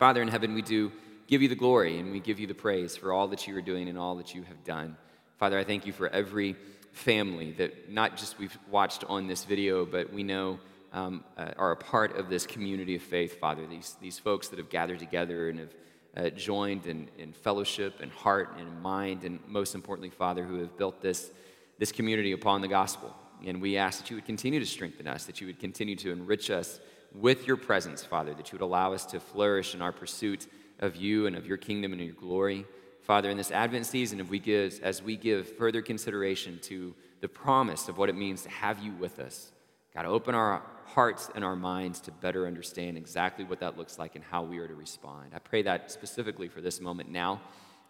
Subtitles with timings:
[0.00, 0.90] Father in heaven, we do
[1.26, 3.60] give you the glory and we give you the praise for all that you are
[3.60, 4.96] doing and all that you have done.
[5.36, 6.56] Father, I thank you for every
[6.92, 10.58] family that not just we've watched on this video, but we know
[10.94, 13.66] um, uh, are a part of this community of faith, Father.
[13.66, 15.74] These, these folks that have gathered together and have
[16.16, 20.60] uh, joined in, in fellowship and heart and in mind, and most importantly, Father, who
[20.60, 21.30] have built this,
[21.78, 23.14] this community upon the gospel.
[23.44, 26.10] And we ask that you would continue to strengthen us, that you would continue to
[26.10, 26.80] enrich us
[27.14, 30.46] with your presence, Father, that you would allow us to flourish in our pursuit
[30.78, 32.64] of you and of your kingdom and your glory.
[33.02, 37.28] Father, in this Advent season, if we give, as we give further consideration to the
[37.28, 39.52] promise of what it means to have you with us,
[39.94, 44.14] God, open our hearts and our minds to better understand exactly what that looks like
[44.14, 45.32] and how we are to respond.
[45.34, 47.40] I pray that specifically for this moment now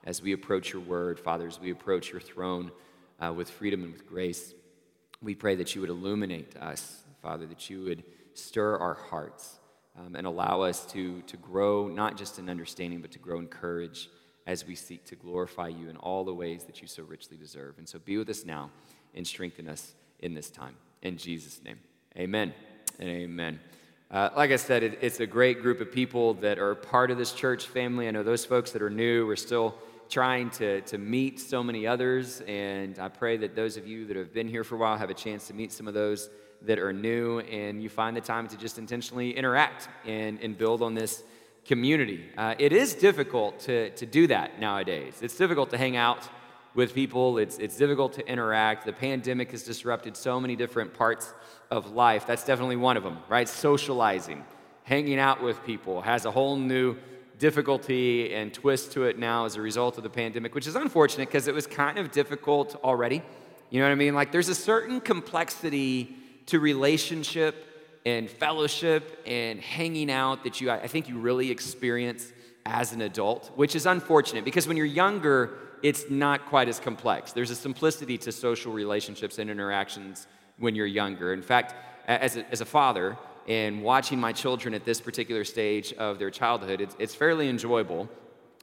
[0.04, 2.70] as we approach your word, Father, as we approach your throne
[3.20, 4.54] uh, with freedom and with grace.
[5.20, 8.02] We pray that you would illuminate us, Father, that you would
[8.44, 9.60] stir our hearts
[9.98, 13.46] um, and allow us to, to grow, not just in understanding, but to grow in
[13.46, 14.08] courage
[14.46, 17.78] as we seek to glorify you in all the ways that you so richly deserve.
[17.78, 18.70] And so be with us now
[19.14, 20.76] and strengthen us in this time.
[21.02, 21.78] In Jesus' name,
[22.16, 22.52] amen
[22.98, 23.60] and amen.
[24.10, 27.18] Uh, like I said, it, it's a great group of people that are part of
[27.18, 28.08] this church family.
[28.08, 29.76] I know those folks that are new, we're still
[30.08, 32.42] trying to, to meet so many others.
[32.48, 35.10] And I pray that those of you that have been here for a while have
[35.10, 36.28] a chance to meet some of those
[36.62, 40.82] that are new and you find the time to just intentionally interact and, and build
[40.82, 41.22] on this
[41.64, 42.24] community.
[42.36, 45.18] Uh, it is difficult to, to do that nowadays.
[45.22, 46.28] It's difficult to hang out
[46.74, 48.84] with people, it's, it's difficult to interact.
[48.84, 51.32] The pandemic has disrupted so many different parts
[51.70, 52.26] of life.
[52.26, 53.48] That's definitely one of them, right?
[53.48, 54.44] Socializing,
[54.84, 56.96] hanging out with people has a whole new
[57.38, 61.26] difficulty and twist to it now as a result of the pandemic, which is unfortunate
[61.26, 63.22] because it was kind of difficult already.
[63.70, 64.14] You know what I mean?
[64.14, 66.16] Like there's a certain complexity
[66.50, 67.66] to relationship
[68.04, 72.32] and fellowship and hanging out that you, I think, you really experience
[72.66, 77.32] as an adult, which is unfortunate because when you're younger, it's not quite as complex.
[77.32, 80.26] There's a simplicity to social relationships and interactions
[80.58, 81.32] when you're younger.
[81.32, 81.74] In fact,
[82.06, 86.30] as a, as a father, and watching my children at this particular stage of their
[86.30, 88.08] childhood, it's, it's fairly enjoyable.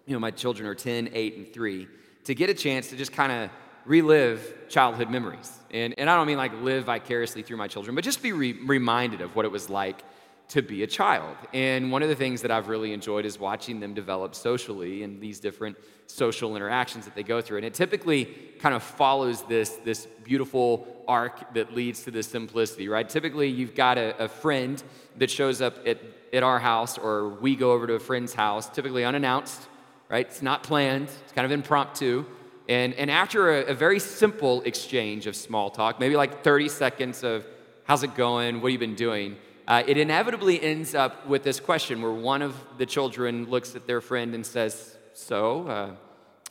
[0.05, 1.87] You know, my children are 10, 8, and 3,
[2.25, 3.49] to get a chance to just kind of
[3.87, 5.51] relive childhood memories.
[5.71, 8.59] And, and I don't mean like live vicariously through my children, but just be re-
[8.65, 10.03] reminded of what it was like
[10.49, 11.35] to be a child.
[11.53, 15.19] And one of the things that I've really enjoyed is watching them develop socially and
[15.19, 15.77] these different
[16.07, 17.57] social interactions that they go through.
[17.57, 18.25] And it typically
[18.59, 23.07] kind of follows this, this beautiful arc that leads to this simplicity, right?
[23.07, 24.81] Typically, you've got a, a friend
[25.17, 25.97] that shows up at,
[26.31, 29.67] at our house, or we go over to a friend's house, typically unannounced,
[30.09, 30.25] right?
[30.25, 32.25] It's not planned, it's kind of impromptu.
[32.69, 37.23] And, and after a, a, very simple exchange of small talk, maybe like 30 seconds
[37.23, 37.45] of
[37.85, 41.59] how's it going, what have you been doing, uh, it inevitably ends up with this
[41.61, 45.91] question where one of the children looks at their friend and says, So, uh,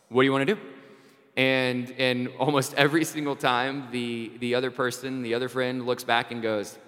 [0.08, 0.60] what do you want to do?
[1.36, 6.30] And, and almost every single time, the, the other person, the other friend, looks back
[6.30, 6.78] and goes,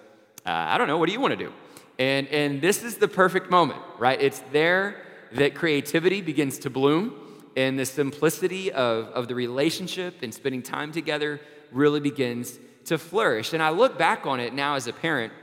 [0.45, 1.53] uh, I don't know, what do you want to do?
[1.99, 4.19] And, and this is the perfect moment, right?
[4.19, 5.03] It's there
[5.33, 10.91] that creativity begins to bloom and the simplicity of, of the relationship and spending time
[10.91, 13.53] together really begins to flourish.
[13.53, 15.33] And I look back on it now as a parent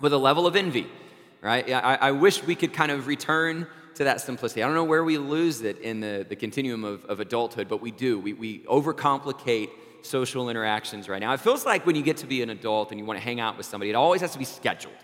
[0.00, 0.86] with a level of envy,
[1.40, 1.68] right?
[1.70, 4.62] I, I wish we could kind of return to that simplicity.
[4.62, 7.80] I don't know where we lose it in the, the continuum of, of adulthood, but
[7.80, 8.18] we do.
[8.18, 9.70] We, we overcomplicate
[10.02, 11.32] social interactions right now.
[11.32, 13.40] It feels like when you get to be an adult and you want to hang
[13.40, 14.94] out with somebody, it always has to be scheduled.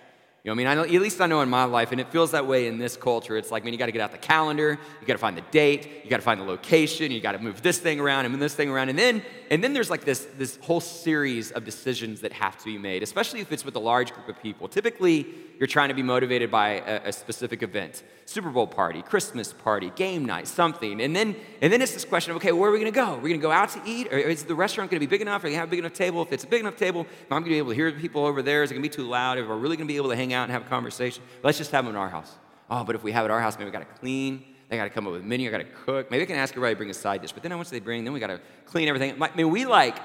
[0.45, 2.13] You know, I mean, I know, at least I know in my life, and it
[2.13, 3.39] feels that way in this culture.
[3.39, 5.45] It's like, man, you got to get out the calendar, you got to find the
[5.51, 8.33] date, you got to find the location, you got to move this thing around and
[8.33, 11.65] move this thing around, and then, and then there's like this this whole series of
[11.65, 14.69] decisions that have to be made, especially if it's with a large group of people.
[14.69, 15.27] Typically,
[15.59, 19.91] you're trying to be motivated by a, a specific event, Super Bowl party, Christmas party,
[19.97, 22.79] game night, something, and then and then it's this question of, okay, where are we
[22.79, 23.15] going to go?
[23.15, 25.11] Are we going to go out to eat, or is the restaurant going to be
[25.11, 25.45] big enough?
[25.45, 26.23] Are you have a big enough table?
[26.23, 28.01] If it's a big enough table, am I'm going to be able to hear the
[28.01, 28.63] people over there.
[28.63, 29.39] Is it going to be too loud?
[29.39, 31.23] Are we really going to be able to hang out and have a conversation.
[31.43, 32.33] Let's just have them in our house.
[32.71, 34.45] Oh, but if we have it at our house, maybe we got to clean.
[34.69, 35.49] They got to come up with a menu.
[35.49, 36.11] I got to cook.
[36.11, 37.33] Maybe I can ask everybody to bring a side dish.
[37.33, 39.23] But then once they bring, then we got to clean everything.
[39.23, 39.99] I mean, we like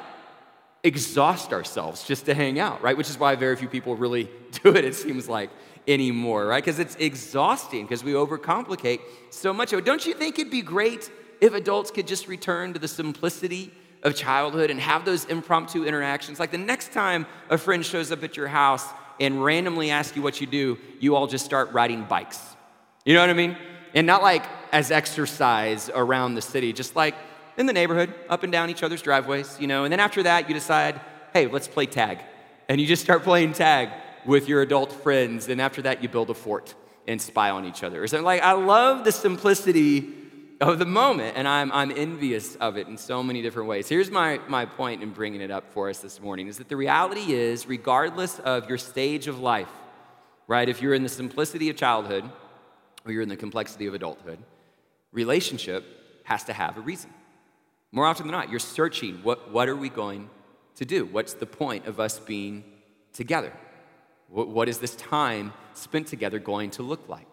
[0.84, 2.96] exhaust ourselves just to hang out, right?
[2.96, 4.30] Which is why very few people really
[4.64, 5.50] do it, it seems like,
[5.88, 6.64] anymore, right?
[6.64, 9.00] Because it's exhausting because we overcomplicate
[9.30, 9.74] so much.
[9.74, 9.86] of it.
[9.86, 11.12] Don't you think it'd be great
[11.42, 13.72] if adults could just return to the simplicity
[14.04, 16.40] of childhood and have those impromptu interactions?
[16.40, 18.86] Like the next time a friend shows up at your house
[19.20, 22.40] and randomly asks you what you do, you all just start riding bikes.
[23.04, 23.58] You know what I mean?
[23.94, 27.16] And not like as exercise around the city, just like
[27.60, 29.84] in the neighborhood, up and down each other's driveways, you know.
[29.84, 31.00] And then after that, you decide,
[31.34, 32.20] hey, let's play tag.
[32.70, 33.90] And you just start playing tag
[34.26, 35.50] with your adult friends.
[35.50, 36.74] And after that, you build a fort
[37.06, 38.02] and spy on each other.
[38.02, 40.16] Or like, I love the simplicity
[40.62, 43.88] of the moment, and I'm, I'm envious of it in so many different ways.
[43.88, 46.76] Here's my, my point in bringing it up for us this morning is that the
[46.76, 49.72] reality is, regardless of your stage of life,
[50.48, 52.30] right, if you're in the simplicity of childhood
[53.06, 54.40] or you're in the complexity of adulthood,
[55.14, 55.86] relationship
[56.26, 57.10] has to have a reason.
[57.92, 60.30] More often than not, you're searching what, what are we going
[60.76, 61.06] to do?
[61.06, 62.64] What's the point of us being
[63.14, 63.54] together?
[64.28, 67.28] What, what is this time spent together going to look like?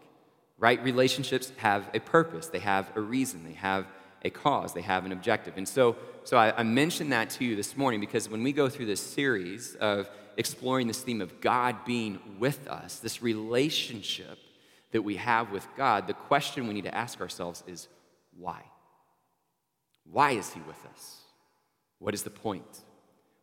[0.58, 0.82] right?
[0.82, 3.86] Relationships have a purpose, they have a reason, they have
[4.22, 5.54] a cause, they have an objective.
[5.56, 8.68] And so, so I, I mentioned that to you this morning because when we go
[8.68, 14.38] through this series of exploring this theme of God being with us, this relationship
[14.92, 17.88] that we have with God, the question we need to ask ourselves is
[18.38, 18.62] why?
[20.10, 21.20] Why is He with us?
[21.98, 22.82] What is the point?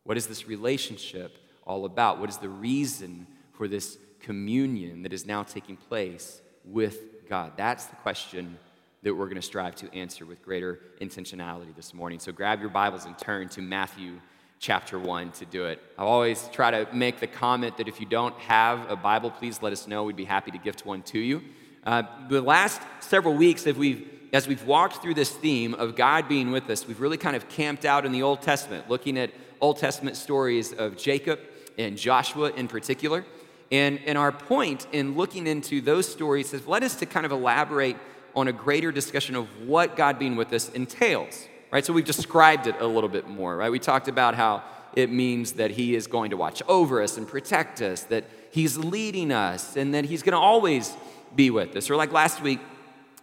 [0.04, 2.20] What is this relationship all about?
[2.20, 7.52] What is the reason for this communion that is now taking place with God?
[7.56, 8.58] That's the question
[9.02, 12.18] that we're going to strive to answer with greater intentionality this morning.
[12.18, 14.20] So grab your Bibles and turn to Matthew
[14.58, 15.78] chapter 1 to do it.
[15.98, 19.60] I always try to make the comment that if you don't have a Bible, please
[19.60, 20.04] let us know.
[20.04, 21.42] We'd be happy to gift one to you.
[21.84, 26.28] Uh, the last several weeks, if we've, as we've walked through this theme of God
[26.28, 29.30] being with us, we've really kind of camped out in the Old Testament, looking at
[29.60, 31.38] Old Testament stories of Jacob
[31.78, 33.24] and Joshua in particular.
[33.70, 37.30] And, and our point in looking into those stories has led us to kind of
[37.30, 37.96] elaborate
[38.34, 41.86] on a greater discussion of what God being with us entails, right?
[41.86, 43.70] So we've described it a little bit more, right?
[43.70, 44.64] We talked about how
[44.94, 48.76] it means that He is going to watch over us and protect us, that He's
[48.76, 50.92] leading us, and that He's going to always
[51.36, 51.88] be with us.
[51.88, 52.58] Or like last week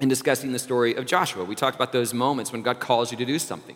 [0.02, 3.18] in discussing the story of Joshua, we talked about those moments when God calls you
[3.20, 3.76] to do something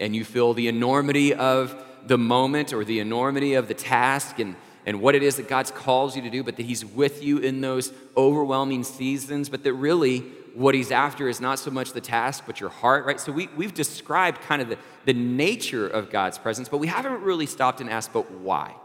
[0.00, 4.56] and you feel the enormity of the moment or the enormity of the task and
[4.86, 7.38] and what it is that God's calls you to do, but that He's with you
[7.38, 10.20] in those overwhelming seasons, but that really
[10.54, 13.18] what He's after is not so much the task, but your heart, right?
[13.18, 17.20] So we, we've described kind of the, the nature of God's presence, but we haven't
[17.22, 18.76] really stopped and asked, but why?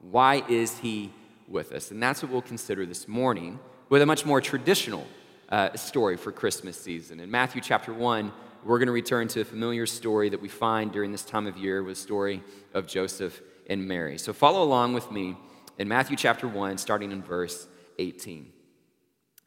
[0.00, 1.12] Why is He
[1.46, 1.92] with us?
[1.92, 5.06] And that's what we'll consider this morning with a much more traditional
[5.48, 7.20] uh, story for Christmas season.
[7.20, 8.32] In Matthew chapter 1,
[8.64, 11.56] we're going to return to a familiar story that we find during this time of
[11.56, 12.42] year with the story
[12.74, 14.18] of Joseph and Mary.
[14.18, 15.36] So follow along with me
[15.78, 17.66] in Matthew chapter 1, starting in verse
[17.98, 18.52] 18.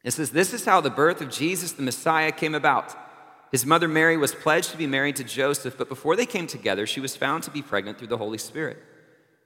[0.02, 2.96] It says, This is how the birth of Jesus the Messiah came about.
[3.52, 6.86] His mother Mary was pledged to be married to Joseph, but before they came together,
[6.86, 8.82] she was found to be pregnant through the Holy Spirit.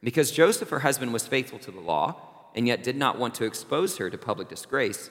[0.02, 2.14] Because Joseph, her husband, was faithful to the law
[2.54, 5.10] and yet did not want to expose her to public disgrace,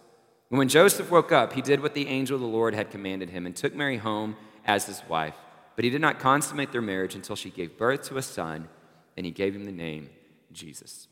[0.51, 3.29] And when Joseph woke up, he did what the angel of the Lord had commanded
[3.29, 5.35] him and took Mary home as his wife.
[5.77, 8.67] But he did not consummate their marriage until she gave birth to a son,
[9.15, 10.09] and he gave him the name
[10.51, 11.07] Jesus.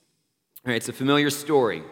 [0.65, 1.83] All right, it's a familiar story,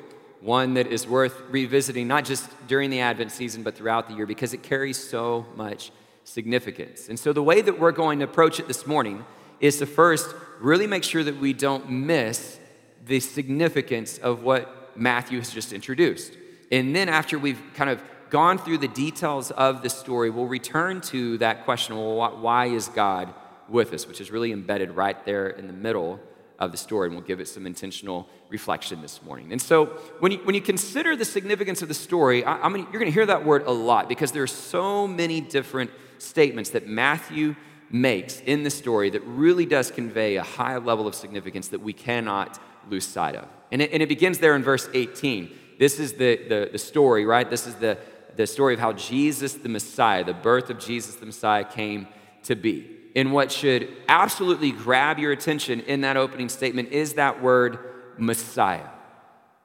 [0.42, 4.26] one that is worth revisiting, not just during the Advent season, but throughout the year,
[4.26, 5.92] because it carries so much
[6.26, 7.08] significance.
[7.08, 9.26] And so, the way that we're going to approach it this morning
[9.62, 12.60] is to first really make sure that we don't miss
[13.06, 16.34] the significance of what Matthew has just introduced.
[16.72, 21.02] And then, after we've kind of gone through the details of the story, we'll return
[21.02, 23.34] to that question well, why is God
[23.70, 24.08] with us?
[24.08, 26.20] Which is really embedded right there in the middle
[26.60, 29.52] of the story, and we'll give it some intentional reflection this morning.
[29.52, 29.86] And so,
[30.20, 33.12] when you, when you consider the significance of the story, I, mean, you're going to
[33.12, 37.56] hear that word a lot because there are so many different statements that Matthew
[37.90, 41.94] makes in the story that really does convey a high level of significance that we
[41.94, 42.60] cannot
[42.90, 43.48] lose sight of.
[43.72, 45.52] And it, and it begins there in verse 18.
[45.78, 47.50] This is the, the, the story, right?
[47.50, 47.98] This is the,
[48.36, 52.08] the story of how Jesus the Messiah, the birth of Jesus the Messiah, came
[52.44, 52.98] to be.
[53.16, 57.80] And what should absolutely grab your attention in that opening statement is that word
[58.18, 58.88] Messiah.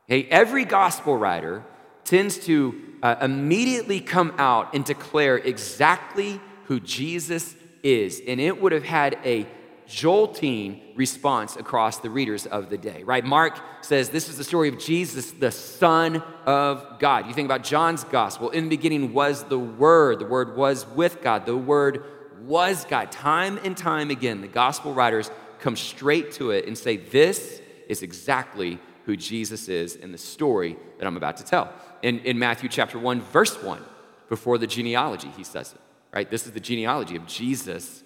[0.07, 1.64] Hey, every gospel writer
[2.04, 8.21] tends to uh, immediately come out and declare exactly who Jesus is.
[8.26, 9.47] And it would have had a
[9.92, 13.25] jolting response across the readers of the day, right?
[13.25, 17.26] Mark says this is the story of Jesus, the Son of God.
[17.26, 18.49] You think about John's gospel.
[18.50, 22.04] In the beginning was the Word, the Word was with God, the Word
[22.40, 23.12] was God.
[23.12, 25.30] Time and time again, the gospel writers
[25.61, 30.76] come straight to it and say, This is exactly who Jesus is in the story
[30.99, 31.70] that I'm about to tell.
[32.00, 33.82] In, in Matthew chapter 1, verse 1,
[34.30, 35.80] before the genealogy, he says it,
[36.14, 36.30] right?
[36.30, 38.02] This is the genealogy of Jesus,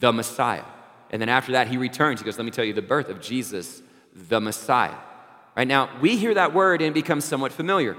[0.00, 0.64] the Messiah.
[1.10, 2.20] And then after that, he returns.
[2.20, 3.82] He goes, Let me tell you the birth of Jesus,
[4.14, 4.96] the Messiah.
[5.56, 7.96] Right now, we hear that word and it becomes somewhat familiar.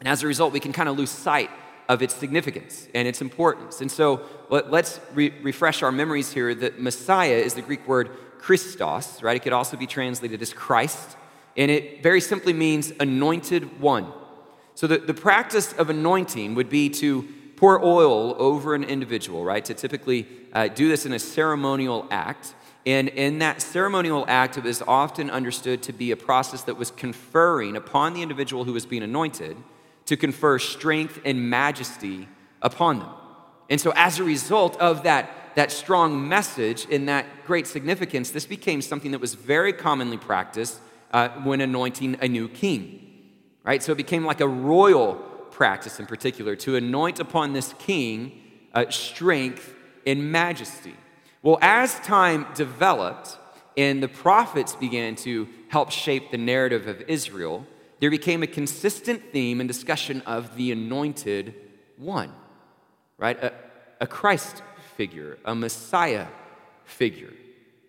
[0.00, 1.50] And as a result, we can kind of lose sight
[1.88, 3.80] of its significance and its importance.
[3.80, 8.10] And so let, us re- refresh our memories here that Messiah is the Greek word
[8.38, 9.36] Christos, right?
[9.36, 11.16] It could also be translated as Christ.
[11.56, 14.12] And it very simply means anointed one.
[14.74, 19.64] So the, the practice of anointing would be to pour oil over an individual, right?
[19.66, 22.54] To typically uh, do this in a ceremonial act.
[22.84, 26.90] And in that ceremonial act, it was often understood to be a process that was
[26.90, 29.56] conferring upon the individual who was being anointed
[30.06, 32.28] to confer strength and majesty
[32.60, 33.08] upon them.
[33.70, 38.46] And so, as a result of that, that strong message and that great significance, this
[38.46, 40.80] became something that was very commonly practiced
[41.12, 43.30] uh, when anointing a new king,
[43.62, 43.82] right?
[43.82, 45.14] So, it became like a royal
[45.52, 48.40] practice in particular to anoint upon this king
[48.74, 49.74] uh, strength
[50.06, 50.94] and majesty.
[51.42, 53.38] Well, as time developed
[53.76, 57.66] and the prophets began to help shape the narrative of Israel,
[58.00, 61.54] there became a consistent theme and discussion of the anointed
[61.96, 62.32] one,
[63.16, 63.42] right?
[63.42, 63.52] A,
[64.00, 64.62] a Christ
[64.96, 66.26] figure, a Messiah
[66.84, 67.32] figure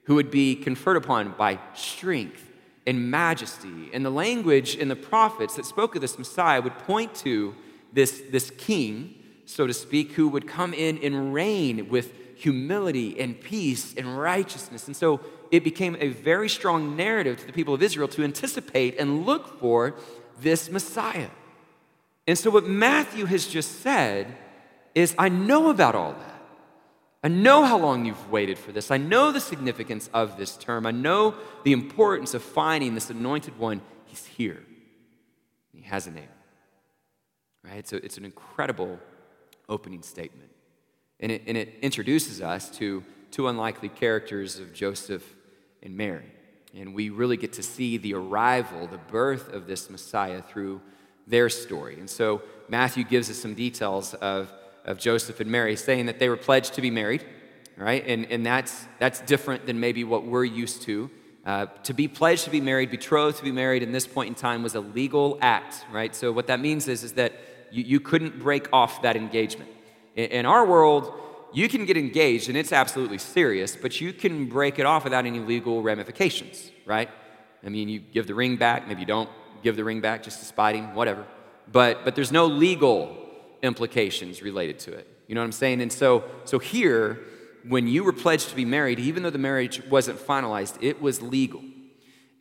[0.05, 2.50] who would be conferred upon by strength
[2.86, 3.89] and majesty.
[3.93, 7.55] And the language in the prophets that spoke of this Messiah would point to
[7.91, 9.15] this, this king,
[9.46, 14.88] so to speak, who would come in and reign with humility and peace and righteousness.
[14.88, 15.22] And so
[15.52, 19.60] it became a very strong narrative to the people of Israel to anticipate and look
[19.60, 19.96] for
[20.42, 21.30] this Messiah.
[22.28, 24.34] And so, what Matthew has just said
[24.96, 26.42] is, I know about all that.
[27.24, 28.92] I know how long you've waited for this.
[28.92, 30.86] I know the significance of this term.
[30.86, 33.82] I know the importance of finding this anointed one.
[34.06, 34.62] He's here.
[35.72, 36.28] He has a name.
[37.64, 37.88] Right?
[37.88, 39.00] So it's an incredible
[39.74, 40.51] opening statement.
[41.20, 45.24] And it, and it introduces us to two unlikely characters of Joseph
[45.82, 46.32] and Mary.
[46.75, 50.82] And we really get to see the arrival, the birth of this Messiah through
[51.27, 52.00] their story.
[52.00, 54.51] And so Matthew gives us some details of,
[54.86, 57.24] of Joseph and Mary, saying that they were pledged to be married,
[57.77, 58.03] right?
[58.06, 61.10] And, and that's, that's different than maybe what we're used to.
[61.46, 64.36] Uh, to be pledged to be married, betrothed to be married in this point in
[64.36, 66.15] time was a legal act, right?
[66.15, 67.34] So what that means is, is that
[67.74, 69.70] you, you couldn't break off that engagement.
[70.15, 71.13] In, in our world,
[71.53, 75.25] you can get engaged and it's absolutely serious, but you can break it off without
[75.25, 77.10] any legal ramifications, right?
[77.65, 79.30] I mean, you give the ring back, maybe you don't
[79.63, 81.25] give the ring back just to spite him, whatever.
[81.72, 83.18] But, but there's no legal
[83.62, 85.08] implications related to it.
[85.27, 85.82] You know what I'm saying?
[85.82, 87.20] And so, so here,
[87.68, 91.22] when you were pledged to be married, even though the marriage wasn't finalized, it was
[91.22, 91.62] legal.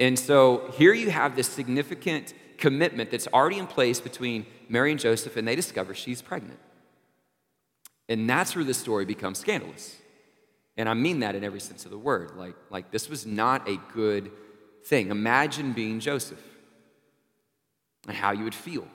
[0.00, 5.00] And so here you have this significant commitment that's already in place between Mary and
[5.00, 6.58] Joseph, and they discover she's pregnant.
[8.08, 9.96] And that's where the story becomes scandalous.
[10.76, 12.32] And I mean that in every sense of the word.
[12.36, 14.30] Like, like this was not a good
[14.84, 15.10] thing.
[15.10, 16.42] Imagine being Joseph
[18.08, 18.86] and how you would feel,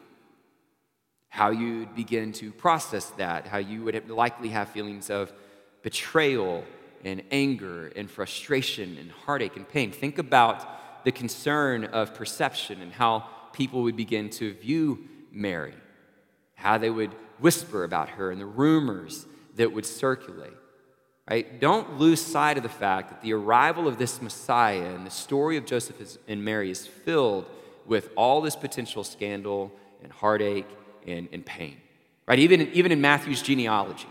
[1.29, 5.31] how you'd begin to process that, how you would likely have feelings of
[5.83, 6.63] betrayal
[7.05, 9.91] and anger and frustration and heartache and pain.
[9.91, 14.99] Think about the concern of perception and how people would begin to view
[15.31, 15.73] Mary,
[16.55, 20.53] how they would whisper about her and the rumors that would circulate.
[21.29, 21.59] Right?
[21.59, 25.57] Don't lose sight of the fact that the arrival of this Messiah and the story
[25.57, 27.45] of Joseph and Mary is filled
[27.85, 29.71] with all this potential scandal
[30.03, 30.69] and heartache
[31.05, 31.77] and, and pain.
[32.27, 32.39] Right?
[32.39, 34.07] Even, even in Matthew's genealogy,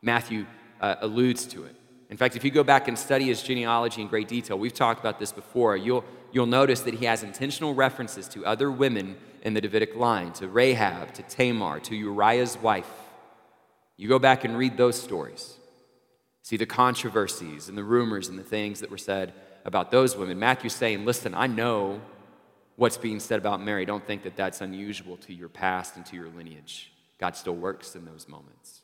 [0.00, 0.46] Matthew
[0.80, 1.74] uh, alludes to it.
[2.10, 5.00] In fact, if you go back and study his genealogy in great detail, we've talked
[5.00, 9.54] about this before, you'll, you'll notice that he has intentional references to other women in
[9.54, 12.90] the Davidic line to Rahab, to Tamar, to Uriah's wife.
[13.96, 15.56] You go back and read those stories.
[16.42, 19.34] See the controversies and the rumors and the things that were said
[19.64, 20.38] about those women.
[20.38, 22.00] Matthew's saying, Listen, I know
[22.76, 23.84] what's being said about Mary.
[23.84, 26.92] Don't think that that's unusual to your past and to your lineage.
[27.18, 28.82] God still works in those moments.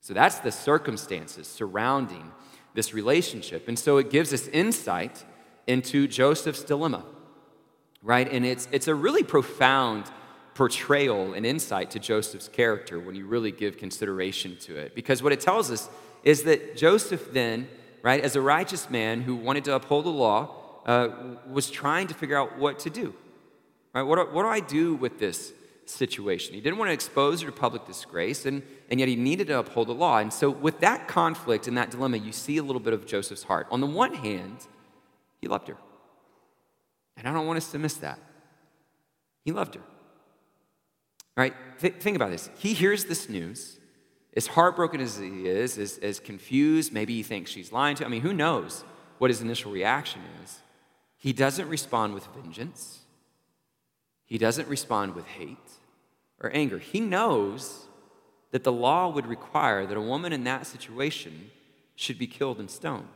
[0.00, 2.32] So that's the circumstances surrounding
[2.74, 3.68] this relationship.
[3.68, 5.24] And so it gives us insight
[5.66, 7.04] into Joseph's dilemma
[8.02, 8.30] right?
[8.30, 10.10] And it's, it's a really profound
[10.54, 14.94] portrayal and insight to Joseph's character when you really give consideration to it.
[14.94, 15.88] Because what it tells us
[16.22, 17.68] is that Joseph then,
[18.02, 21.08] right, as a righteous man who wanted to uphold the law, uh,
[21.48, 23.14] was trying to figure out what to do.
[23.94, 24.02] Right?
[24.02, 25.52] What, do, what do I do with this
[25.90, 26.54] situation?
[26.54, 29.58] He didn't want to expose her to public disgrace, and, and yet he needed to
[29.58, 30.18] uphold the law.
[30.18, 33.42] And so, with that conflict and that dilemma, you see a little bit of Joseph's
[33.42, 33.66] heart.
[33.70, 34.66] On the one hand,
[35.40, 35.76] he loved her.
[37.16, 38.18] And I don't want us to miss that.
[39.44, 39.82] He loved her.
[41.36, 41.54] Right?
[41.80, 42.50] Th- think about this.
[42.58, 43.78] He hears this news,
[44.36, 48.08] as heartbroken as he is, as, as confused, maybe he thinks she's lying to him.
[48.08, 48.84] I mean, who knows
[49.18, 50.60] what his initial reaction is?
[51.16, 52.99] He doesn't respond with vengeance,
[54.30, 55.58] he doesn't respond with hate
[56.40, 56.78] or anger.
[56.78, 57.88] He knows
[58.52, 61.50] that the law would require that a woman in that situation
[61.96, 63.08] should be killed and stoned.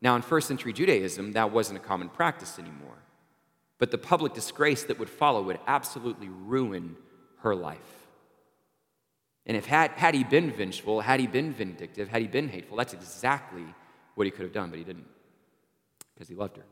[0.00, 2.96] Now, in first century Judaism, that wasn't a common practice anymore.
[3.78, 6.96] But the public disgrace that would follow would absolutely ruin
[7.40, 7.78] her life.
[9.44, 12.78] And if had, had he been vengeful, had he been vindictive, had he been hateful,
[12.78, 13.64] that's exactly
[14.14, 15.06] what he could have done, but he didn't
[16.14, 16.64] because he loved her.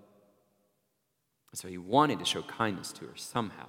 [1.55, 3.69] So he wanted to show kindness to her somehow.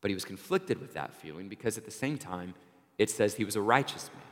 [0.00, 2.54] But he was conflicted with that feeling because at the same time,
[2.98, 4.22] it says he was a righteous man.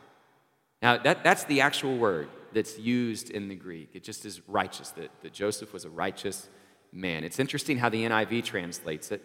[0.82, 3.90] Now, that, that's the actual word that's used in the Greek.
[3.94, 6.48] It just is righteous, that, that Joseph was a righteous
[6.92, 7.24] man.
[7.24, 9.22] It's interesting how the NIV translates it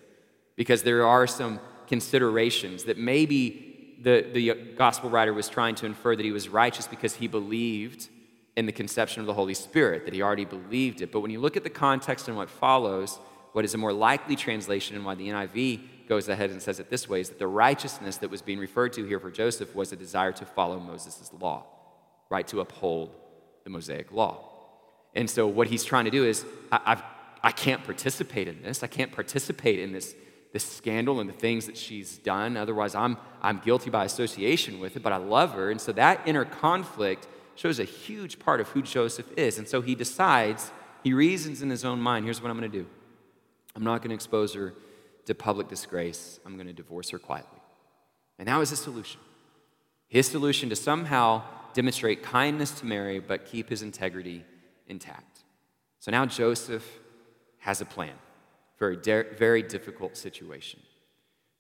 [0.56, 6.16] because there are some considerations that maybe the, the gospel writer was trying to infer
[6.16, 8.10] that he was righteous because he believed
[8.56, 11.12] in the conception of the Holy Spirit, that he already believed it.
[11.12, 13.20] But when you look at the context and what follows,
[13.54, 16.90] what is a more likely translation and why the NIV goes ahead and says it
[16.90, 19.92] this way is that the righteousness that was being referred to here for Joseph was
[19.92, 21.66] a desire to follow Moses' law,
[22.30, 22.48] right?
[22.48, 23.16] To uphold
[23.64, 24.50] the Mosaic law.
[25.16, 27.04] And so what he's trying to do is, I, I've,
[27.42, 28.84] I can't participate in this.
[28.84, 30.16] I can't participate in this,
[30.52, 32.58] this scandal and the things that she's done.
[32.58, 35.72] Otherwise, I'm, I'm guilty by association with it, but I love her.
[35.72, 37.28] And so that inner conflict
[37.60, 39.58] shows a huge part of who Joseph is.
[39.58, 40.72] And so he decides,
[41.04, 42.88] he reasons in his own mind here's what I'm going to do
[43.76, 44.74] I'm not going to expose her
[45.26, 46.40] to public disgrace.
[46.46, 47.60] I'm going to divorce her quietly.
[48.40, 49.20] And that was his solution.
[50.08, 54.46] His solution to somehow demonstrate kindness to Mary, but keep his integrity
[54.88, 55.42] intact.
[56.00, 56.88] So now Joseph
[57.60, 58.14] has a plan
[58.78, 60.80] for a de- very difficult situation.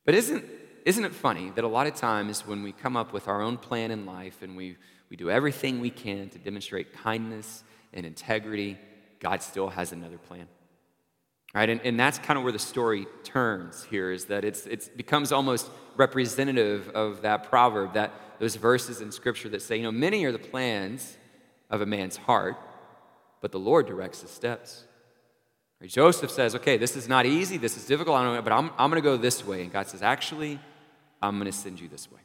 [0.05, 0.45] But isn't,
[0.85, 3.57] isn't it funny that a lot of times when we come up with our own
[3.57, 4.77] plan in life and we,
[5.09, 7.63] we do everything we can to demonstrate kindness
[7.93, 8.77] and integrity,
[9.19, 10.47] God still has another plan?
[11.53, 11.69] Right?
[11.69, 15.31] And, and that's kind of where the story turns here, is that it's, it becomes
[15.31, 20.23] almost representative of that proverb, that those verses in Scripture that say, you know, many
[20.25, 21.17] are the plans
[21.69, 22.55] of a man's heart,
[23.41, 24.85] but the Lord directs his steps.
[25.81, 25.89] Right?
[25.89, 28.69] Joseph says, okay, this is not easy, this is difficult, I don't know, but I'm,
[28.77, 29.63] I'm going to go this way.
[29.63, 30.59] And God says, actually,
[31.21, 32.21] I'm going to send you this way.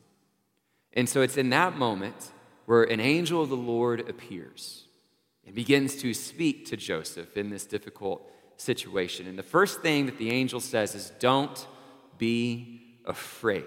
[0.93, 2.31] And so it's in that moment
[2.67, 4.85] where an angel of the Lord appears
[5.47, 9.27] and begins to speak to Joseph in this difficult situation.
[9.27, 11.67] And the first thing that the angel says is, Don't
[12.19, 13.65] be afraid.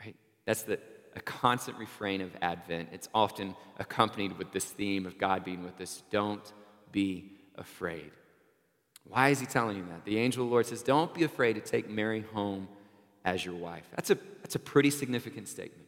[0.00, 0.16] Right?
[0.46, 0.78] That's the,
[1.14, 2.88] a constant refrain of Advent.
[2.92, 6.02] It's often accompanied with this theme of God being with us.
[6.10, 6.52] Don't
[6.92, 8.10] be afraid.
[9.06, 10.04] Why is he telling you that?
[10.04, 12.68] The angel of the Lord says, Don't be afraid to take Mary home
[13.24, 13.84] as your wife.
[13.94, 15.83] That's a, that's a pretty significant statement.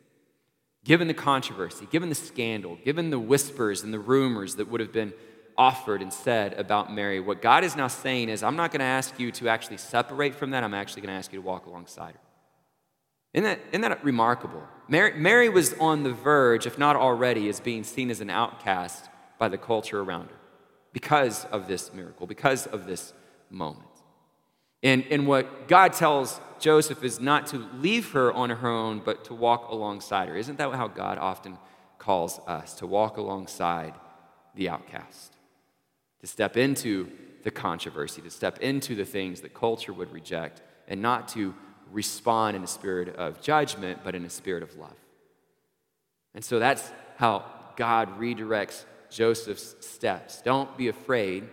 [0.86, 4.92] Given the controversy, given the scandal, given the whispers and the rumors that would have
[4.92, 5.12] been
[5.58, 8.86] offered and said about Mary, what God is now saying is, I'm not going to
[8.86, 10.62] ask you to actually separate from that.
[10.62, 12.20] I'm actually going to ask you to walk alongside her.
[13.34, 14.62] Isn't that, isn't that remarkable?
[14.86, 19.10] Mary, Mary was on the verge, if not already, as being seen as an outcast
[19.40, 20.36] by the culture around her
[20.92, 23.12] because of this miracle, because of this
[23.50, 23.88] moment.
[24.86, 29.24] And, and what God tells Joseph is not to leave her on her own, but
[29.26, 30.36] to walk alongside her.
[30.36, 31.58] Isn't that how God often
[31.98, 33.94] calls us, to walk alongside
[34.54, 35.36] the outcast?
[36.20, 37.10] to step into
[37.44, 41.54] the controversy, to step into the things that culture would reject, and not to
[41.92, 44.96] respond in a spirit of judgment, but in a spirit of love.
[46.34, 47.44] And so that's how
[47.76, 50.42] God redirects Joseph's steps.
[50.42, 51.48] Don't be afraid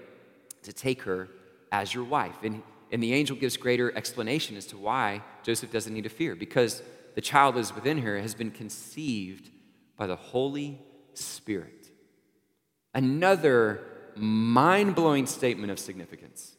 [0.64, 1.30] to take her
[1.72, 2.36] as your wife.
[2.42, 6.36] And, and the angel gives greater explanation as to why Joseph doesn't need to fear,
[6.36, 6.84] because
[7.16, 9.50] the child that is within her has been conceived
[9.98, 10.80] by the Holy
[11.16, 11.90] Spirit.
[12.94, 13.84] Another
[14.16, 16.56] mind blowing statement of significance.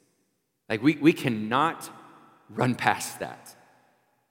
[0.69, 1.89] Like, we, we cannot
[2.51, 3.55] run past that.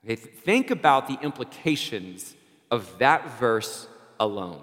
[0.03, 2.35] Okay, think about the implications
[2.69, 3.87] of that verse
[4.19, 4.61] alone,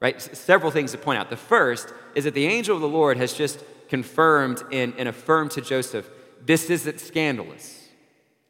[0.00, 0.16] right?
[0.16, 1.30] S- several things to point out.
[1.30, 5.52] The first is that the angel of the Lord has just confirmed and, and affirmed
[5.52, 6.10] to Joseph
[6.46, 7.88] this isn't scandalous.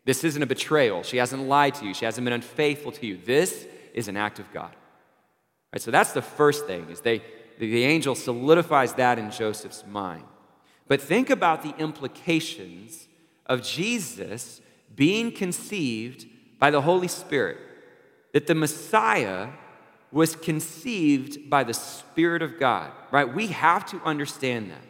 [0.04, 1.02] This isn't a betrayal.
[1.02, 1.94] She hasn't lied to you.
[1.94, 3.18] She hasn't been unfaithful to you.
[3.24, 4.74] This is an act of God.
[5.72, 7.22] Right, so that's the first thing is they,
[7.58, 10.24] the angel solidifies that in Joseph's mind.
[10.86, 13.08] But think about the implications
[13.46, 14.60] of Jesus
[14.94, 16.26] being conceived
[16.58, 17.58] by the Holy Spirit,
[18.32, 19.48] that the Messiah
[20.12, 23.34] was conceived by the Spirit of God, right?
[23.34, 24.82] We have to understand that,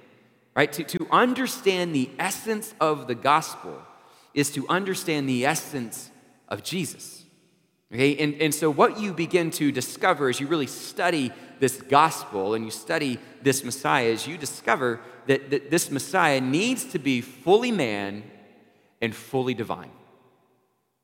[0.56, 0.72] right?
[0.72, 3.80] To, to understand the essence of the gospel
[4.34, 6.10] is to understand the essence
[6.48, 7.24] of Jesus.
[7.92, 12.54] Okay, and, and so what you begin to discover as you really study this gospel
[12.54, 17.20] and you study this Messiah is you discover that, that this Messiah needs to be
[17.20, 18.24] fully man
[19.00, 19.90] and fully divine.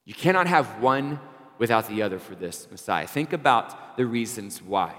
[0.04, 1.20] You cannot have one
[1.58, 3.06] without the other for this Messiah.
[3.06, 4.94] Think about the reasons why.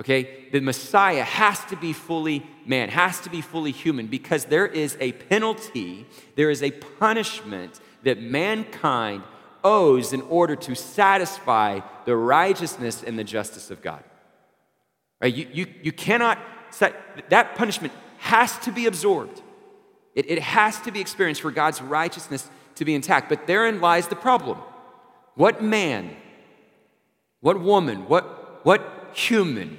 [0.00, 0.48] Okay?
[0.50, 4.96] The Messiah has to be fully man, has to be fully human because there is
[4.98, 9.22] a penalty, there is a punishment that mankind
[9.62, 14.02] owes in order to satisfy the righteousness and the justice of God.
[15.20, 15.34] Right?
[15.34, 16.38] You, you, you cannot,
[17.28, 19.42] that punishment has to be absorbed.
[20.14, 23.28] It, it has to be experienced for God's righteousness to be intact.
[23.28, 24.58] But therein lies the problem.
[25.34, 26.16] What man,
[27.40, 29.76] what woman, what, what human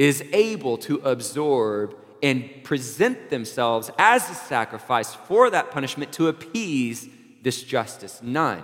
[0.00, 7.06] is able to absorb and present themselves as a sacrifice for that punishment to appease
[7.42, 8.22] this justice?
[8.22, 8.62] None.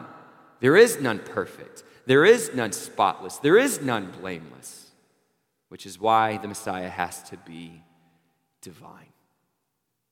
[0.61, 1.85] There is none perfect.
[2.07, 3.37] There is none spotless.
[3.37, 4.93] There is none blameless,
[5.69, 7.83] which is why the Messiah has to be
[8.63, 9.13] divine.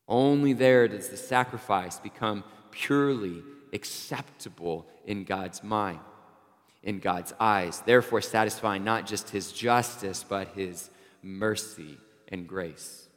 [0.06, 6.00] Only there does the sacrifice become purely acceptable in God's mind,
[6.82, 10.90] in God's eyes, therefore satisfying not just his justice, but his
[11.24, 13.08] mercy and grace.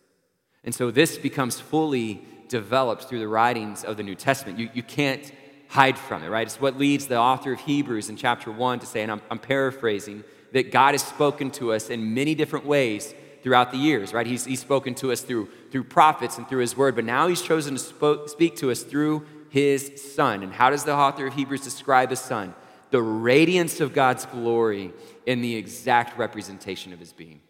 [0.64, 4.58] And so this becomes fully developed through the writings of the New Testament.
[4.60, 5.32] You, you can't
[5.70, 6.48] hide from it, right?
[6.48, 9.40] It's what leads the author of Hebrews in chapter 1 to say, and I'm, I'm
[9.40, 14.26] paraphrasing, that God has spoken to us in many different ways throughout the years, right?
[14.26, 17.42] He's, he's spoken to us through, through prophets and through his word, but now he's
[17.42, 20.44] chosen to speak to us through his son.
[20.44, 22.54] And how does the author of Hebrews describe his son?
[22.92, 24.94] The radiance of God's glory
[25.26, 27.42] in the exact representation of his being.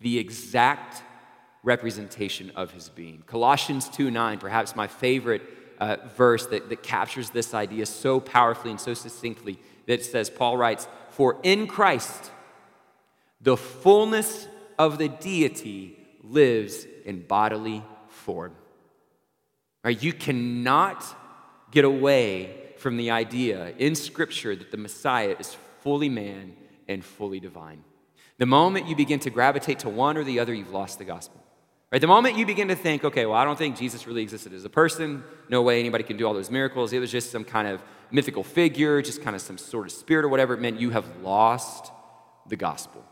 [0.00, 1.02] The exact
[1.62, 3.22] representation of his being.
[3.26, 5.42] Colossians 2 9, perhaps my favorite
[5.78, 10.56] uh, verse that, that captures this idea so powerfully and so succinctly that says, Paul
[10.56, 12.30] writes, For in Christ,
[13.40, 18.54] the fullness of the deity lives in bodily form.
[19.84, 20.00] Right?
[20.02, 21.04] You cannot
[21.70, 26.54] get away from the idea in Scripture that the Messiah is fully man
[26.88, 27.82] and fully divine.
[28.38, 31.42] The moment you begin to gravitate to one or the other, you've lost the gospel.
[31.90, 32.00] Right?
[32.00, 34.64] The moment you begin to think, okay, well, I don't think Jesus really existed as
[34.64, 35.24] a person.
[35.48, 36.92] No way anybody can do all those miracles.
[36.92, 40.24] It was just some kind of mythical figure, just kind of some sort of spirit
[40.24, 40.80] or whatever it meant.
[40.80, 41.92] You have lost
[42.48, 43.04] the gospel.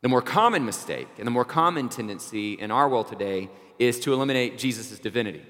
[0.00, 4.12] The more common mistake and the more common tendency in our world today is to
[4.12, 5.42] eliminate Jesus' divinity.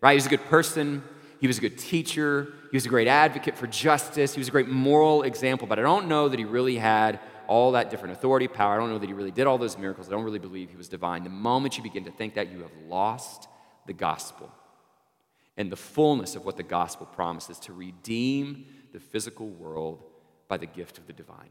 [0.00, 0.12] Right?
[0.12, 1.02] He was a good person,
[1.40, 4.50] he was a good teacher, he was a great advocate for justice, he was a
[4.50, 7.18] great moral example, but I don't know that he really had
[7.48, 8.74] all that different authority, power.
[8.74, 10.06] I don't know that he really did all those miracles.
[10.08, 11.24] I don't really believe he was divine.
[11.24, 13.48] The moment you begin to think that, you have lost
[13.86, 14.52] the gospel
[15.56, 20.04] and the fullness of what the gospel promises to redeem the physical world
[20.46, 21.50] by the gift of the divine.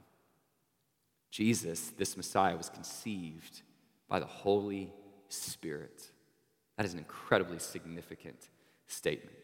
[1.30, 3.64] Jesus, this Messiah, was conceived
[4.08, 4.94] by the Holy
[5.30, 6.12] Spirit.
[6.78, 8.50] That is an incredibly significant
[8.88, 9.36] statement.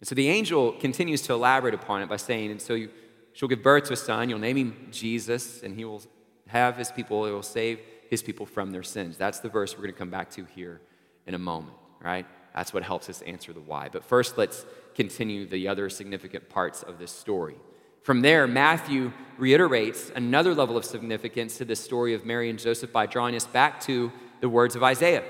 [0.00, 2.90] And so the angel continues to elaborate upon it by saying, And so you,
[3.32, 6.02] she'll give birth to a son, you'll name him Jesus, and he will
[6.48, 9.16] have his people, he will save his people from their sins.
[9.16, 10.80] That's the verse we're going to come back to here
[11.26, 12.26] in a moment, right?
[12.54, 13.88] That's what helps us answer the why.
[13.90, 17.56] But first, let's continue the other significant parts of this story.
[18.02, 22.92] From there, Matthew reiterates another level of significance to this story of Mary and Joseph
[22.92, 25.24] by drawing us back to the words of Isaiah.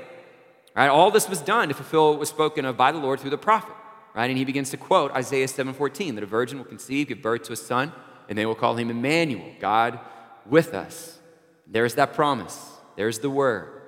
[0.75, 0.89] Right?
[0.89, 3.39] All this was done to fulfill what was spoken of by the Lord through the
[3.39, 3.75] prophet.
[4.15, 4.29] Right?
[4.29, 7.53] And he begins to quote Isaiah 7:14 that a virgin will conceive, give birth to
[7.53, 7.93] a son,
[8.29, 9.99] and they will call him Emmanuel, God
[10.47, 11.19] with us.
[11.67, 12.73] There's that promise.
[12.97, 13.83] There's the word.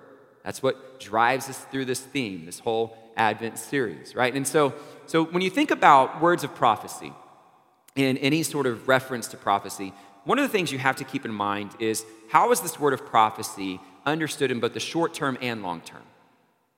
[0.44, 4.34] That's what drives us through this theme, this whole Advent series, right?
[4.34, 4.74] And so,
[5.06, 7.12] so when you think about words of prophecy,
[7.96, 9.92] in any sort of reference to prophecy,
[10.24, 12.92] one of the things you have to keep in mind is how is this word
[12.92, 16.02] of prophecy understood in both the short term and long term?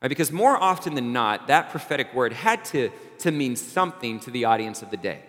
[0.03, 0.09] Right?
[0.09, 4.45] Because more often than not, that prophetic word had to, to mean something to the
[4.45, 5.23] audience of the day.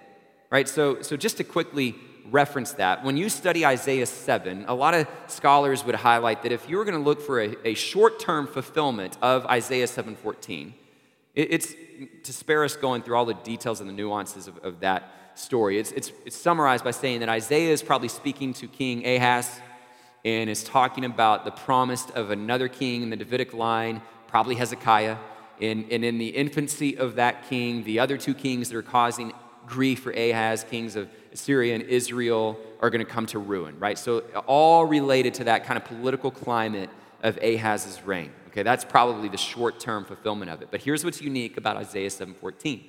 [0.49, 0.67] Right?
[0.67, 1.95] So, so just to quickly
[2.29, 6.69] reference that, when you study Isaiah 7, a lot of scholars would highlight that if
[6.69, 10.73] you were going to look for a, a short term fulfillment of Isaiah 7:14,
[11.35, 11.73] it, it's
[12.23, 15.79] to spare us going through all the details and the nuances of, of that story.
[15.79, 19.59] It's, it's, it's summarized by saying that Isaiah is probably speaking to King Ahaz
[20.25, 25.17] and is talking about the promise of another king in the Davidic line, probably Hezekiah.
[25.59, 29.33] And, and in the infancy of that king, the other two kings that are causing
[29.65, 33.97] grief for Ahaz, kings of Syria and Israel, are going to come to ruin, right?
[33.97, 36.89] So, all related to that kind of political climate
[37.21, 38.31] of Ahaz's reign.
[38.47, 40.69] Okay, that's probably the short term fulfillment of it.
[40.71, 42.83] But here's what's unique about Isaiah 7:14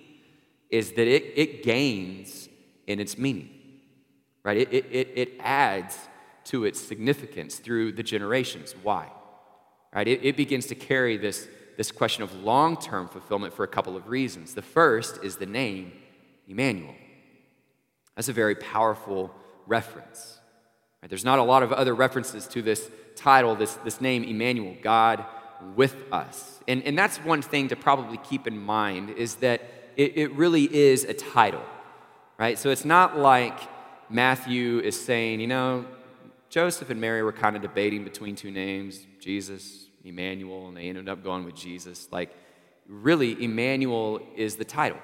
[0.70, 2.48] is that it, it gains
[2.87, 3.48] in its meaning,
[4.42, 4.59] right?
[4.59, 5.98] It, it, it adds
[6.44, 8.74] to its significance through the generations.
[8.83, 9.09] Why?
[9.94, 10.07] Right?
[10.07, 13.96] It, it begins to carry this, this question of long term fulfillment for a couple
[13.96, 14.55] of reasons.
[14.55, 15.92] The first is the name
[16.46, 16.94] Emmanuel.
[18.16, 19.35] That's a very powerful
[19.66, 20.38] reference.
[21.03, 21.09] Right?
[21.09, 25.24] There's not a lot of other references to this title, this, this name, Emmanuel, God
[25.74, 26.61] with us.
[26.68, 29.62] And, and that's one thing to probably keep in mind is that
[29.96, 31.64] it, it really is a title,
[32.38, 32.59] right?
[32.59, 33.59] So it's not like
[34.11, 35.85] Matthew is saying, you know,
[36.48, 41.07] Joseph and Mary were kind of debating between two names, Jesus, Emmanuel, and they ended
[41.07, 42.09] up going with Jesus.
[42.11, 42.35] Like,
[42.88, 44.97] really, Emmanuel is the title,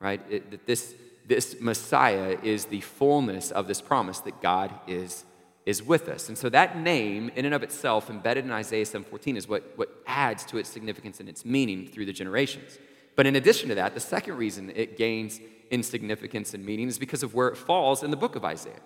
[0.00, 0.22] right?
[0.30, 0.94] It, that this,
[1.26, 5.26] this Messiah is the fullness of this promise that God is,
[5.66, 6.30] is with us.
[6.30, 9.90] And so that name, in and of itself, embedded in Isaiah 7:14, is what, what
[10.06, 12.78] adds to its significance and its meaning through the generations.
[13.16, 16.98] But in addition to that, the second reason it gains in significance and meaning is
[16.98, 18.80] because of where it falls in the book of Isaiah.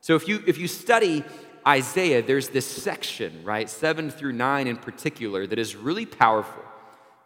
[0.00, 1.22] So if you if you study
[1.66, 6.62] Isaiah, there's this section, right, seven through nine in particular, that is really powerful.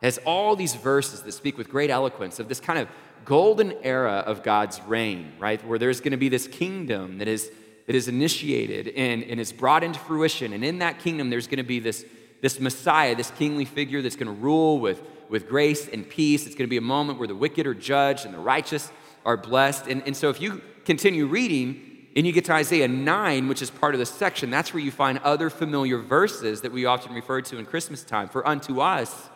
[0.02, 2.88] It has all these verses that speak with great eloquence of this kind of
[3.24, 5.64] golden era of God's reign, right?
[5.66, 7.50] Where there's going to be this kingdom that is,
[7.86, 10.52] that is initiated and, and is brought into fruition.
[10.52, 12.04] And in that kingdom, there's going to be this,
[12.42, 16.46] this Messiah, this kingly figure that's going to rule with, with grace and peace.
[16.46, 18.92] It's going to be a moment where the wicked are judged and the righteous
[19.24, 19.86] are blessed.
[19.86, 23.70] And, and so if you continue reading, and you get to Isaiah 9, which is
[23.70, 27.42] part of the section, that's where you find other familiar verses that we often refer
[27.42, 28.28] to in Christmas time.
[28.28, 29.28] For unto us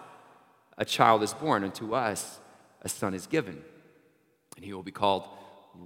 [0.77, 2.41] a child is born, unto us
[2.83, 3.63] a son is given
[4.61, 5.27] and he will be called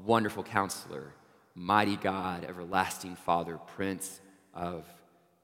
[0.05, 1.15] Wonderful Counselor,
[1.55, 4.21] Mighty God, Everlasting Father, Prince
[4.53, 4.85] of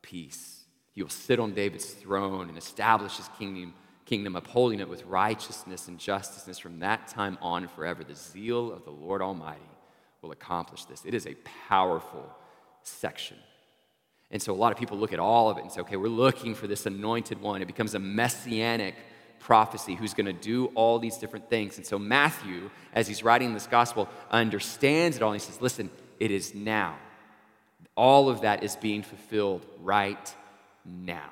[0.02, 0.64] Peace.
[0.90, 3.72] He will sit on David's throne and establish his kingdom,
[4.04, 8.02] kingdom, upholding it with righteousness and justice from that time on forever.
[8.02, 9.60] The zeal of the Lord Almighty
[10.22, 11.04] will accomplish this.
[11.04, 11.35] It is a
[11.68, 12.28] powerful
[12.83, 13.37] section.
[14.30, 16.09] And so a lot of people look at all of it and say, okay, we're
[16.09, 17.62] looking for this anointed one.
[17.62, 18.94] It becomes a messianic
[19.40, 21.78] prophecy who's going to do all these different things.
[21.78, 25.33] And so Matthew, as he's writing this gospel, understands it all.
[25.33, 26.96] And he says, listen, it is now.
[27.96, 30.35] All of that is being fulfilled right
[30.85, 31.30] now.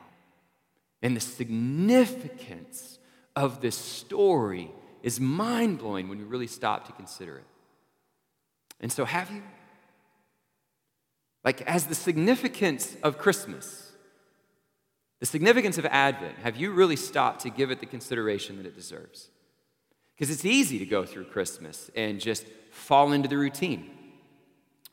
[1.03, 2.99] And the significance
[3.37, 4.73] of this story
[5.03, 7.45] is mind blowing when you really stop to consider it.
[8.81, 9.43] And so, have you?
[11.45, 13.93] Like, as the significance of Christmas,
[15.21, 18.77] the significance of Advent, have you really stopped to give it the consideration that it
[18.77, 19.31] deserves?
[20.15, 23.91] Because it's easy to go through Christmas and just fall into the routine,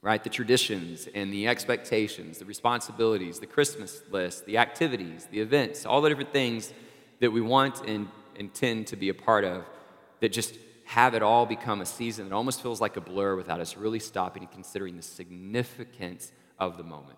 [0.02, 0.24] right?
[0.24, 6.02] The traditions and the expectations, the responsibilities, the Christmas list, the activities, the events, all
[6.02, 6.74] the different things
[7.19, 9.63] that we want and intend to be a part of
[10.19, 13.60] that just have it all become a season that almost feels like a blur without
[13.60, 17.17] us really stopping and considering the significance of the moment.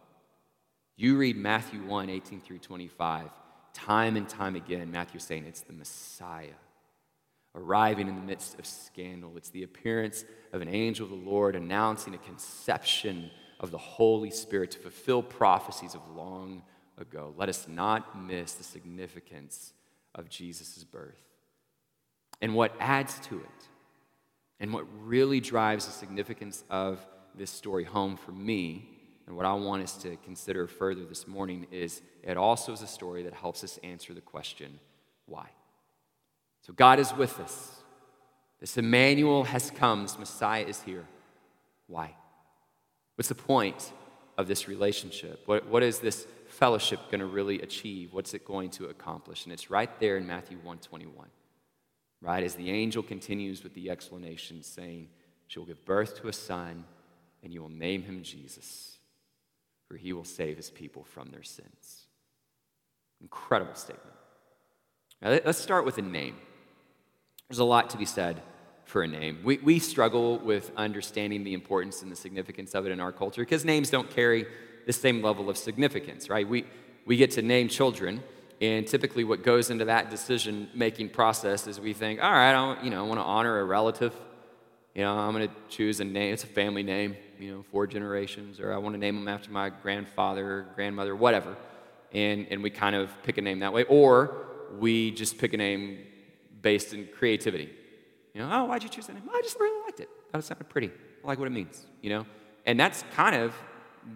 [0.96, 3.30] You read Matthew 1 18 through 25,
[3.74, 6.56] time and time again, Matthew saying it's the Messiah
[7.58, 9.36] arriving in the midst of scandal.
[9.36, 14.30] It's the appearance of an angel of the Lord announcing a conception of the Holy
[14.30, 16.62] Spirit to fulfill prophecies of long
[16.98, 17.34] ago.
[17.36, 19.74] Let us not miss the significance
[20.14, 21.27] of Jesus' birth.
[22.42, 23.68] And what adds to it,
[24.60, 27.00] and what really drives the significance of
[27.36, 28.90] this story home for me,
[29.28, 32.88] and what I want us to consider further this morning is it also is a
[32.88, 34.80] story that helps us answer the question,
[35.26, 35.50] why?
[36.62, 37.76] So God is with us.
[38.60, 41.06] This Emmanuel has come, this Messiah is here.
[41.88, 42.16] Why?
[43.16, 43.92] What's the point
[44.38, 45.42] of this relationship?
[45.46, 48.14] What, what is this fellowship going to really achieve?
[48.14, 49.44] What's it going to accomplish?
[49.44, 51.28] And it's right there in Matthew 121.
[52.22, 52.44] Right?
[52.44, 55.10] As the angel continues with the explanation, saying,
[55.48, 56.84] She will give birth to a son,
[57.44, 58.98] and you will name him Jesus
[59.88, 62.08] for he will save his people from their sins.
[63.22, 64.16] Incredible statement.
[65.22, 66.36] Now, let's start with a name.
[67.50, 68.42] There's a lot to be said
[68.84, 69.40] for a name.
[69.44, 73.42] We, we struggle with understanding the importance and the significance of it in our culture
[73.42, 74.46] because names don't carry
[74.86, 76.48] the same level of significance, right?
[76.48, 76.66] We,
[77.06, 78.24] we get to name children,
[78.62, 82.84] and typically what goes into that decision making process is we think, all right, I,
[82.84, 84.14] you know, I want to honor a relative.
[84.96, 87.88] You know, I'm going to choose a name, it's a family name you know, four
[87.88, 91.56] generations, or I want to name them after my grandfather, grandmother, whatever.
[92.14, 93.84] And, and we kind of pick a name that way.
[93.84, 94.48] Or
[94.80, 96.00] we just pick a name
[96.62, 97.70] based in creativity.
[98.34, 99.24] You know, oh, why'd you choose that name?
[99.30, 100.10] Oh, I just really liked it.
[100.34, 100.92] It sounded pretty.
[101.24, 102.26] I like what it means, you know?
[102.66, 103.54] And that's kind of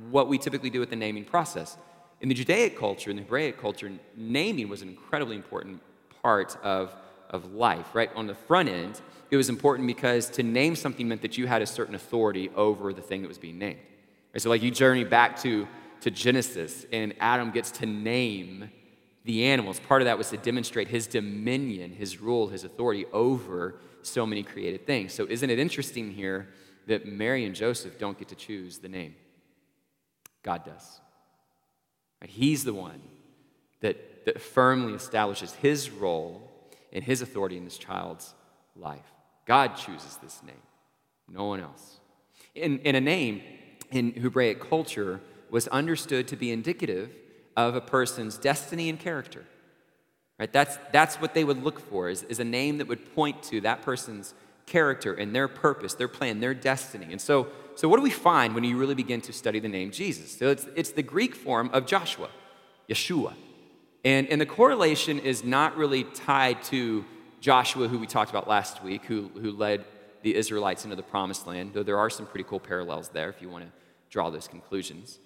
[0.09, 1.77] what we typically do with the naming process.
[2.21, 5.81] In the Judaic culture, in the Hebraic culture, naming was an incredibly important
[6.21, 6.95] part of,
[7.31, 8.11] of life, right?
[8.15, 11.63] On the front end, it was important because to name something meant that you had
[11.63, 13.79] a certain authority over the thing that was being named.
[14.33, 14.41] Right?
[14.41, 15.67] So, like, you journey back to,
[16.01, 18.69] to Genesis, and Adam gets to name
[19.25, 19.79] the animals.
[19.79, 24.43] Part of that was to demonstrate his dominion, his rule, his authority over so many
[24.43, 25.11] created things.
[25.11, 26.49] So, isn't it interesting here
[26.85, 29.15] that Mary and Joseph don't get to choose the name?
[30.43, 31.01] God does.
[32.25, 33.01] He's the one
[33.81, 36.49] that, that firmly establishes his role
[36.93, 38.33] and his authority in this child's
[38.75, 39.11] life.
[39.45, 40.61] God chooses this name,
[41.27, 41.99] no one else.
[42.53, 43.41] In, in a name
[43.91, 47.11] in Hebraic culture was understood to be indicative
[47.57, 49.43] of a person's destiny and character.
[50.39, 50.51] Right?
[50.51, 53.61] That's, that's what they would look for, is, is a name that would point to
[53.61, 54.33] that person's
[54.65, 57.07] character and their purpose, their plan, their destiny.
[57.11, 59.91] And so, so what do we find when you really begin to study the name
[59.91, 60.37] Jesus?
[60.37, 62.29] So it's, it's the Greek form of Joshua,
[62.89, 63.33] Yeshua.
[64.03, 67.05] And, and the correlation is not really tied to
[67.39, 69.85] Joshua, who we talked about last week, who, who led
[70.21, 73.41] the Israelites into the promised land, though there are some pretty cool parallels there if
[73.41, 73.71] you want to
[74.09, 75.19] draw those conclusions.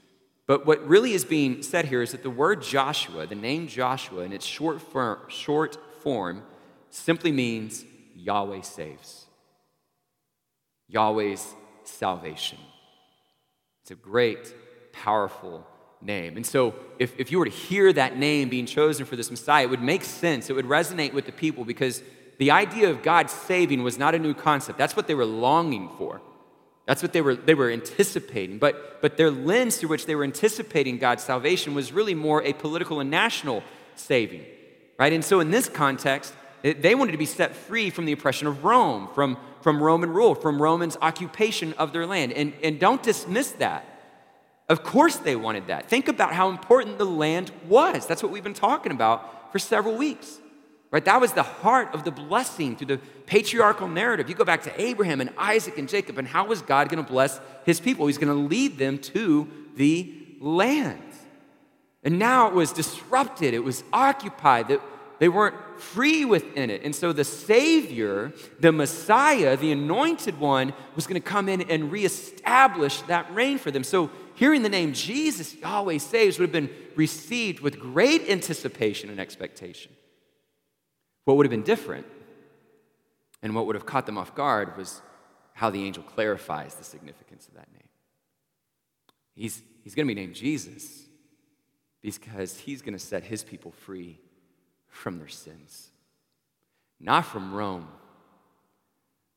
[0.47, 4.23] But what really is being said here is that the word Joshua, the name Joshua,
[4.23, 6.43] in its short, form, short form,
[6.89, 7.83] simply means
[8.15, 9.25] Yahweh saves.
[10.87, 11.55] Yahweh's
[11.87, 12.57] salvation.
[13.81, 14.53] It's a great,
[14.91, 15.65] powerful
[16.01, 16.37] name.
[16.37, 19.63] And so, if, if you were to hear that name being chosen for this Messiah,
[19.63, 20.49] it would make sense.
[20.49, 22.01] It would resonate with the people because
[22.37, 24.77] the idea of God saving was not a new concept.
[24.77, 26.21] That's what they were longing for.
[26.85, 28.59] That's what they were, they were anticipating.
[28.59, 32.53] But, but their lens through which they were anticipating God's salvation was really more a
[32.53, 33.63] political and national
[33.95, 34.45] saving.
[34.99, 35.11] Right?
[35.11, 38.63] And so, in this context, they wanted to be set free from the oppression of
[38.63, 42.31] Rome, from, from Roman rule, from Romans' occupation of their land.
[42.33, 43.83] And, and don't dismiss that.
[44.69, 45.89] Of course, they wanted that.
[45.89, 48.05] Think about how important the land was.
[48.05, 50.37] That's what we've been talking about for several weeks.
[50.91, 51.03] Right?
[51.03, 54.29] That was the heart of the blessing through the patriarchal narrative.
[54.29, 57.11] You go back to Abraham and Isaac and Jacob, and how was God going to
[57.11, 58.05] bless his people?
[58.05, 61.01] He's going to lead them to the land.
[62.03, 64.79] And now it was disrupted, it was occupied,
[65.19, 66.83] they weren't free within it.
[66.83, 71.91] And so the Savior, the Messiah, the anointed one, was going to come in and
[71.91, 73.83] reestablish that reign for them.
[73.83, 79.19] So hearing the name Jesus, Yahweh saves, would have been received with great anticipation and
[79.19, 79.91] expectation.
[81.23, 82.05] What would have been different
[83.41, 85.01] and what would have caught them off guard was
[85.53, 87.87] how the angel clarifies the significance of that name.
[89.35, 91.05] He's, he's going to be named Jesus
[92.01, 94.19] because he's going to set his people free
[94.95, 95.89] from their sins,
[97.01, 97.87] not from Rome,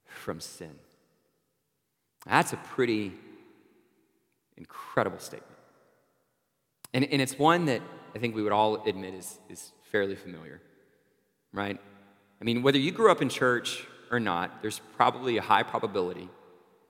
[0.07, 0.75] from sin.
[2.25, 3.13] That's a pretty
[4.57, 5.59] incredible statement.
[6.95, 7.83] And, and it's one that
[8.15, 10.61] I think we would all admit is, is fairly familiar,
[11.53, 11.79] right?
[12.41, 16.29] I mean, whether you grew up in church or not, there's probably a high probability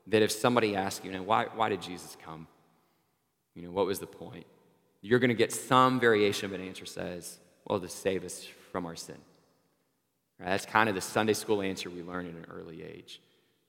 [0.08, 2.46] that if somebody asks you, you know, why, why did Jesus come?
[3.54, 4.46] You know, what was the point?
[5.00, 8.86] You're going to get some variation of an answer says, well, to save us from
[8.86, 9.18] our sin.
[10.38, 10.50] Right?
[10.50, 13.20] That's kind of the Sunday school answer we learn in an early age.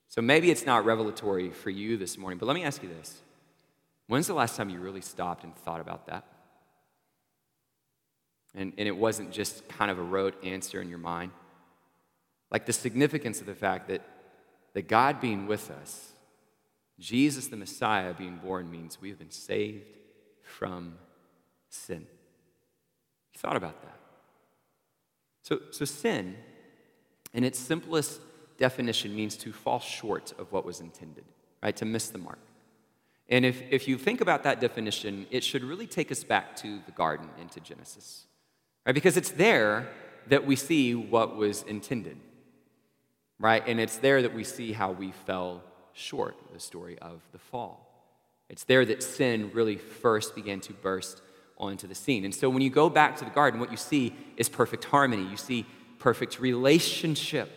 [0.07, 3.21] So maybe it's not revelatory for you this morning, but let me ask you this
[4.07, 6.25] When's the last time you really stopped and thought about that?
[8.55, 11.31] And, and it wasn't just kind of a rote answer in your mind.
[12.51, 14.01] Like the significance of the fact that,
[14.73, 16.13] that God being with us,
[16.99, 19.85] Jesus the Messiah being born, means we have been saved
[20.41, 20.95] from
[21.69, 22.07] sin.
[23.33, 23.98] You thought about that?
[25.49, 26.35] So, so sin,
[27.33, 28.21] in its simplest
[28.59, 31.23] definition, means to fall short of what was intended,
[31.63, 31.75] right?
[31.77, 32.37] To miss the mark.
[33.29, 36.79] And if, if you think about that definition, it should really take us back to
[36.85, 38.25] the garden into Genesis,
[38.85, 38.93] right?
[38.93, 39.89] Because it's there
[40.27, 42.17] that we see what was intended,
[43.39, 43.63] right?
[43.67, 47.87] And it's there that we see how we fell short, the story of the fall.
[48.49, 51.23] It's there that sin really first began to burst
[51.59, 52.25] onto the scene.
[52.25, 55.29] And so when you go back to the garden, what you see is perfect harmony.
[55.29, 55.65] You see
[55.99, 57.51] perfect relationship,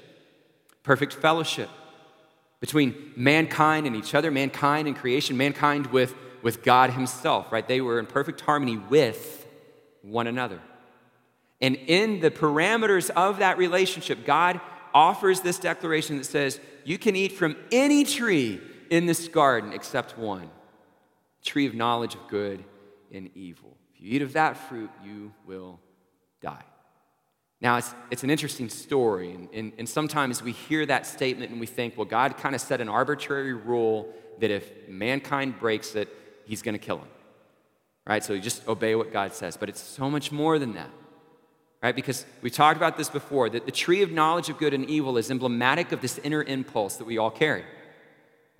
[0.82, 1.70] perfect fellowship
[2.60, 7.66] between mankind and each other, mankind and creation, mankind with, with God Himself, right?
[7.66, 9.46] They were in perfect harmony with
[10.02, 10.60] one another.
[11.60, 14.60] And in the parameters of that relationship, God
[14.92, 20.18] offers this declaration that says, You can eat from any tree in this garden except
[20.18, 20.50] one
[21.42, 22.64] tree of knowledge of good
[23.12, 23.76] and evil.
[24.02, 25.78] You eat of that fruit, you will
[26.40, 26.64] die.
[27.60, 31.60] Now, it's, it's an interesting story, and, and, and sometimes we hear that statement and
[31.60, 36.08] we think, well, God kind of set an arbitrary rule that if mankind breaks it,
[36.46, 37.06] he's going to kill him.
[38.04, 38.24] Right?
[38.24, 39.56] So you just obey what God says.
[39.56, 40.90] But it's so much more than that.
[41.82, 41.94] right?
[41.94, 45.18] Because we talked about this before that the tree of knowledge of good and evil
[45.18, 47.64] is emblematic of this inner impulse that we all carry,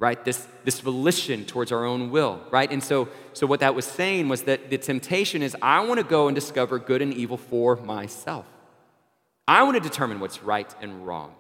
[0.03, 0.25] right?
[0.25, 2.69] This, this volition towards our own will, right?
[2.73, 6.05] And so, so what that was saying was that the temptation is I want to
[6.05, 8.45] go and discover good and evil for myself.
[9.47, 11.33] I want to determine what's right and wrong.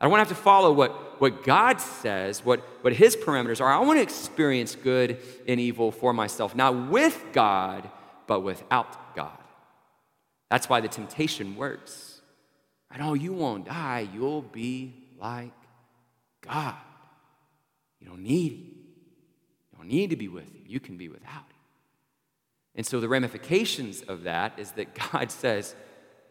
[0.00, 3.60] I don't want to have to follow what, what God says, what, what His parameters
[3.60, 3.72] are.
[3.72, 7.88] I want to experience good and evil for myself, not with God,
[8.26, 9.38] but without God.
[10.50, 12.20] That's why the temptation works.
[12.90, 13.00] Right?
[13.00, 14.08] Oh, you won't die.
[14.12, 15.52] You'll be like
[16.40, 16.74] God.
[18.00, 18.74] You don't need Him.
[19.72, 20.64] You don't need to be with Him.
[20.66, 21.56] You can be without Him.
[22.74, 25.74] And so the ramifications of that is that God says,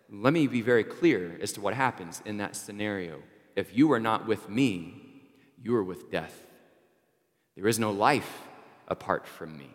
[0.10, 3.20] let me be very clear as to what happens in that scenario.
[3.56, 5.04] If you are not with me,
[5.62, 6.44] you are with death.
[7.56, 8.44] There is no life
[8.88, 9.70] apart from me.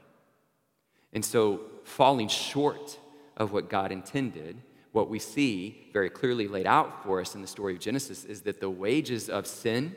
[1.12, 2.98] And so, falling short
[3.36, 4.56] of what God intended,
[4.92, 8.42] what we see very clearly laid out for us in the story of Genesis is
[8.42, 9.94] that the wages of sin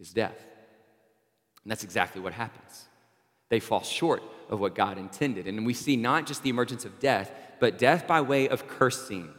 [0.00, 0.46] is death.
[1.64, 2.86] And that's exactly what happens.
[3.48, 5.46] They fall short of what God intended.
[5.46, 9.30] And we see not just the emergence of death, but death by way of cursing,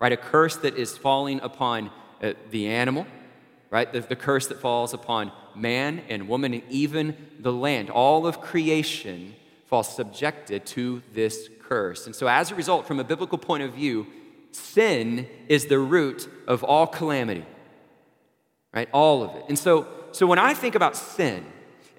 [0.00, 0.12] right?
[0.12, 1.90] A curse that is falling upon
[2.22, 3.06] uh, the animal,
[3.70, 3.92] right?
[3.92, 7.90] The, the curse that falls upon man and woman and even the land.
[7.90, 9.34] All of creation
[9.66, 12.06] falls subjected to this curse.
[12.06, 14.06] And so, as a result, from a biblical point of view,
[14.50, 17.46] sin is the root of all calamity,
[18.74, 18.88] right?
[18.92, 19.44] All of it.
[19.48, 21.44] And so, so when I think about sin,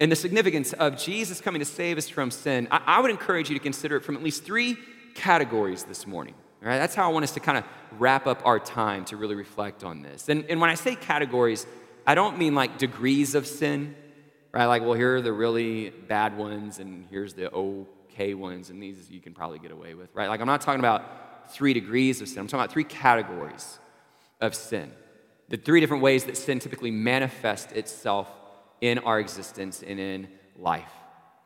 [0.00, 3.48] and the significance of Jesus coming to save us from sin, I, I would encourage
[3.48, 4.76] you to consider it from at least three
[5.14, 6.34] categories this morning.
[6.62, 7.64] All right, that's how I want us to kind of
[7.98, 10.28] wrap up our time to really reflect on this.
[10.28, 11.66] And, and when I say categories,
[12.06, 13.94] I don't mean like degrees of sin,
[14.52, 14.66] right?
[14.66, 19.10] Like, well, here are the really bad ones, and here's the okay ones, and these
[19.10, 20.28] you can probably get away with, right?
[20.28, 23.78] Like, I'm not talking about three degrees of sin, I'm talking about three categories
[24.40, 24.90] of sin.
[25.48, 28.28] The three different ways that sin typically manifests itself
[28.80, 30.28] in our existence and in
[30.58, 30.90] life.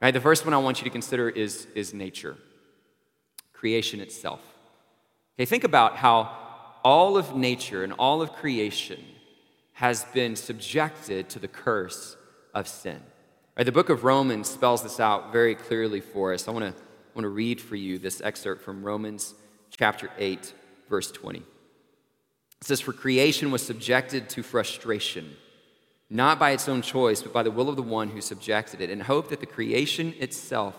[0.00, 0.12] Right?
[0.12, 2.36] The first one I want you to consider is, is nature,
[3.52, 4.40] creation itself.
[5.36, 6.36] Okay, think about how
[6.84, 9.04] all of nature and all of creation
[9.74, 12.16] has been subjected to the curse
[12.54, 13.00] of sin.
[13.56, 16.48] Right, the book of Romans spells this out very clearly for us.
[16.48, 19.34] I want to I want to read for you this excerpt from Romans
[19.70, 20.52] chapter 8,
[20.88, 21.42] verse 20.
[22.60, 25.36] It says, For creation was subjected to frustration,
[26.10, 28.90] not by its own choice, but by the will of the one who subjected it,
[28.90, 30.74] in hope that the creation itself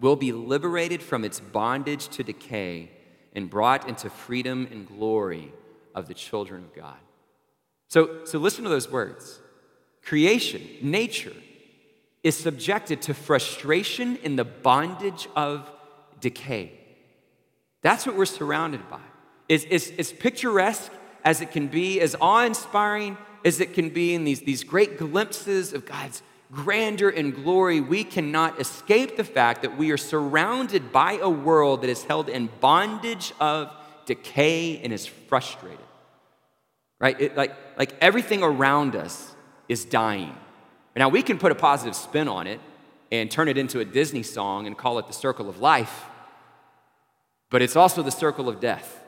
[0.00, 2.90] will be liberated from its bondage to decay
[3.34, 5.52] and brought into freedom and glory
[5.94, 6.96] of the children of God.
[7.88, 9.40] So, so listen to those words.
[10.02, 11.32] Creation, nature,
[12.22, 15.70] is subjected to frustration in the bondage of
[16.20, 16.72] decay.
[17.82, 19.00] That's what we're surrounded by.
[19.48, 20.90] It's, it's, it's picturesque
[21.24, 24.98] as it can be, as awe inspiring as it can be in these, these great
[24.98, 30.92] glimpses of God's grandeur and glory, we cannot escape the fact that we are surrounded
[30.92, 33.70] by a world that is held in bondage of
[34.06, 35.78] decay and is frustrated.
[37.00, 37.20] Right?
[37.20, 39.34] It, like, like everything around us
[39.68, 40.34] is dying.
[40.96, 42.60] Now, we can put a positive spin on it
[43.10, 46.04] and turn it into a Disney song and call it the circle of life,
[47.50, 49.03] but it's also the circle of death,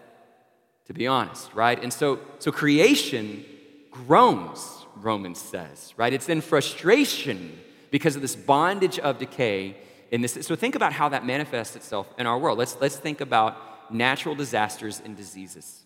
[0.87, 1.83] to be honest, right?
[1.83, 3.45] And so, so creation
[3.91, 6.13] groans Romans says, right?
[6.13, 7.59] It's in frustration
[7.91, 9.77] because of this bondage of decay.
[10.11, 12.59] In this, so think about how that manifests itself in our world.
[12.59, 15.83] Let's, let's think about natural disasters and diseases.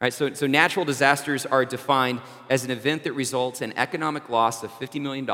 [0.00, 4.62] Right, so, so natural disasters are defined as an event that results in economic loss
[4.62, 5.28] of $50 million,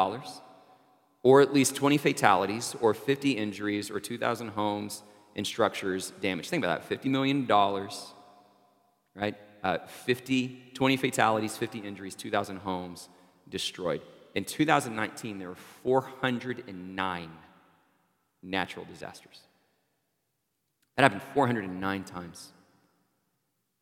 [1.23, 5.05] or at least 20 fatalities, or 50 injuries, or 2,000 homes
[5.37, 6.51] and structures damaged.
[6.51, 7.47] Think about that $50 million,
[9.17, 9.37] right?
[9.67, 13.09] uh, 50, 20 fatalities, 50 injuries, 2,000 homes
[13.49, 14.01] destroyed.
[14.37, 17.31] In 2019, there were 409
[18.45, 19.41] natural disasters.
[20.97, 22.53] That happened 409 times.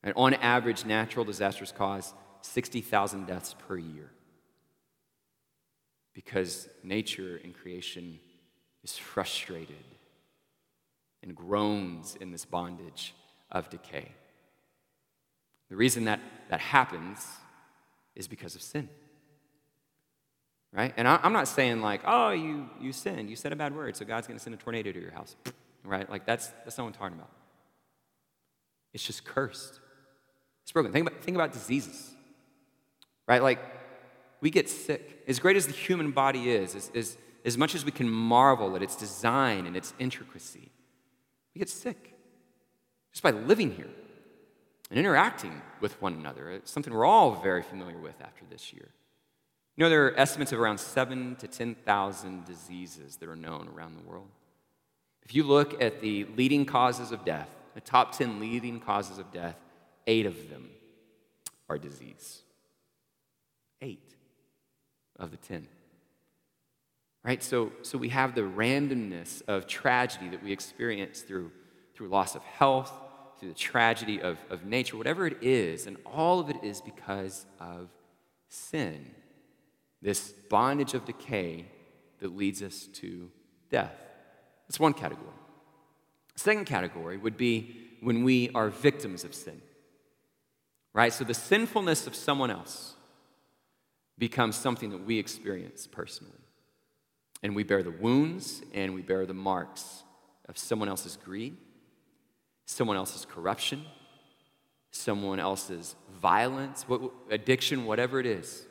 [0.02, 4.10] And on average, natural disasters cause 60,000 deaths per year
[6.14, 8.18] because nature and creation
[8.82, 9.84] is frustrated
[11.22, 13.14] and groans in this bondage
[13.50, 14.12] of decay.
[15.70, 17.26] The reason that that happens
[18.14, 18.88] is because of sin.
[20.72, 20.92] Right?
[20.96, 23.96] And I, am not saying like, oh, you, you sinned, you said a bad word,
[23.96, 25.36] so God's going to send a tornado to your house.
[25.86, 26.08] Right?
[26.08, 27.30] Like, that's, that's not what I'm talking about.
[28.94, 29.80] It's just cursed.
[30.62, 30.92] It's broken.
[30.92, 32.14] Think about, think about diseases.
[33.28, 33.42] Right?
[33.42, 33.58] Like,
[34.40, 35.22] we get sick.
[35.28, 38.74] As great as the human body is, as, as, as much as we can marvel
[38.76, 40.72] at its design and its intricacy,
[41.54, 42.14] we get sick.
[43.12, 43.90] just by living here
[44.94, 46.52] and interacting with one another.
[46.52, 48.90] It's something we're all very familiar with after this year.
[49.74, 53.96] You know, there are estimates of around seven to 10,000 diseases that are known around
[53.96, 54.28] the world.
[55.24, 59.32] If you look at the leading causes of death, the top 10 leading causes of
[59.32, 59.56] death,
[60.06, 60.70] eight of them
[61.68, 62.42] are disease.
[63.82, 64.14] Eight
[65.18, 65.66] of the 10.
[67.24, 67.42] Right?
[67.42, 71.50] So, so we have the randomness of tragedy that we experience through,
[71.94, 72.92] through loss of health,
[73.44, 77.44] through the tragedy of, of nature, whatever it is, and all of it is because
[77.60, 77.90] of
[78.48, 79.10] sin.
[80.00, 81.66] This bondage of decay
[82.20, 83.30] that leads us to
[83.68, 83.92] death.
[84.66, 85.28] That's one category.
[86.36, 89.60] Second category would be when we are victims of sin.
[90.94, 91.12] Right?
[91.12, 92.94] So the sinfulness of someone else
[94.16, 96.32] becomes something that we experience personally.
[97.42, 100.02] And we bear the wounds and we bear the marks
[100.48, 101.58] of someone else's greed,
[102.66, 103.84] someone else's corruption,
[104.90, 106.84] someone else's violence,
[107.30, 108.64] addiction, whatever it is.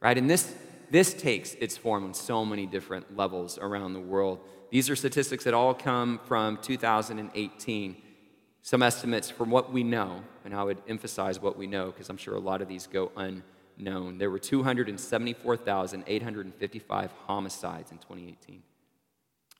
[0.00, 0.16] Right?
[0.16, 0.54] And this,
[0.90, 4.38] this takes its form on so many different levels around the world.
[4.70, 7.96] These are statistics that all come from 2018.
[8.62, 12.16] Some estimates from what we know, and I would emphasize what we know because I'm
[12.16, 14.18] sure a lot of these go unknown.
[14.18, 18.62] There were 274,855 homicides in 2018,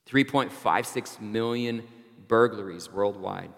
[0.09, 1.82] 3.56 million
[2.28, 3.51] burglaries worldwide,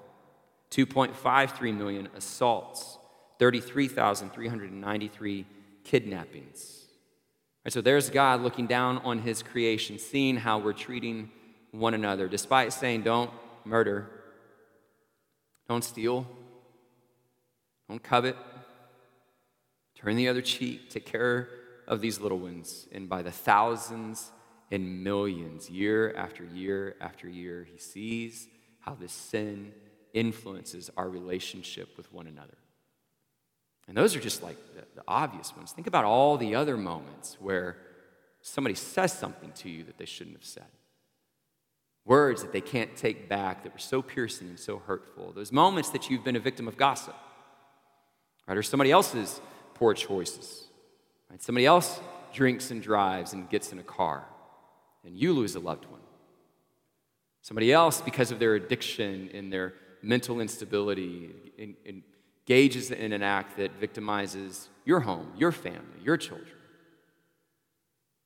[0.71, 2.99] 2.53 million assaults,
[3.39, 5.47] 33,393
[5.85, 6.85] kidnappings.
[7.69, 11.31] So there's God looking down on his creation, seeing how we're treating
[11.73, 13.31] one another, despite saying, don't
[13.64, 14.09] murder,
[15.69, 16.29] don't steal,
[17.89, 18.37] don't covet,
[19.97, 21.49] Turn the other cheek, take care
[21.89, 22.87] of these little ones.
[22.93, 24.31] And by the thousands
[24.71, 28.47] and millions, year after year after year, he sees
[28.81, 29.73] how this sin
[30.17, 32.57] influences our relationship with one another.
[33.87, 35.73] And those are just like the, the, obvious ones.
[35.73, 37.77] Think about all the other moments where
[38.41, 40.64] somebody says something to you that they shouldn't have said.
[42.05, 45.33] Words that they can't take back that were so piercing and so hurtful.
[45.33, 47.14] Those moments that you've been a victim of gossip,
[48.49, 48.57] right?
[48.57, 49.41] Or somebody else's
[49.75, 50.64] poor choices.
[51.31, 51.43] Right?
[51.43, 52.01] Somebody else
[52.33, 54.25] drinks and drives and gets in a car,
[55.05, 56.01] and you lose a loved one.
[57.43, 61.30] Somebody else, because of their addiction and their mental instability,
[62.49, 66.51] engages in an act that victimizes your home, your family, your children.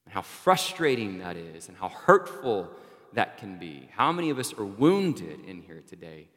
[0.04, 2.70] And how frustrating that is, and how hurtful
[3.12, 3.88] that can be.
[3.92, 6.28] How many of us are wounded in here today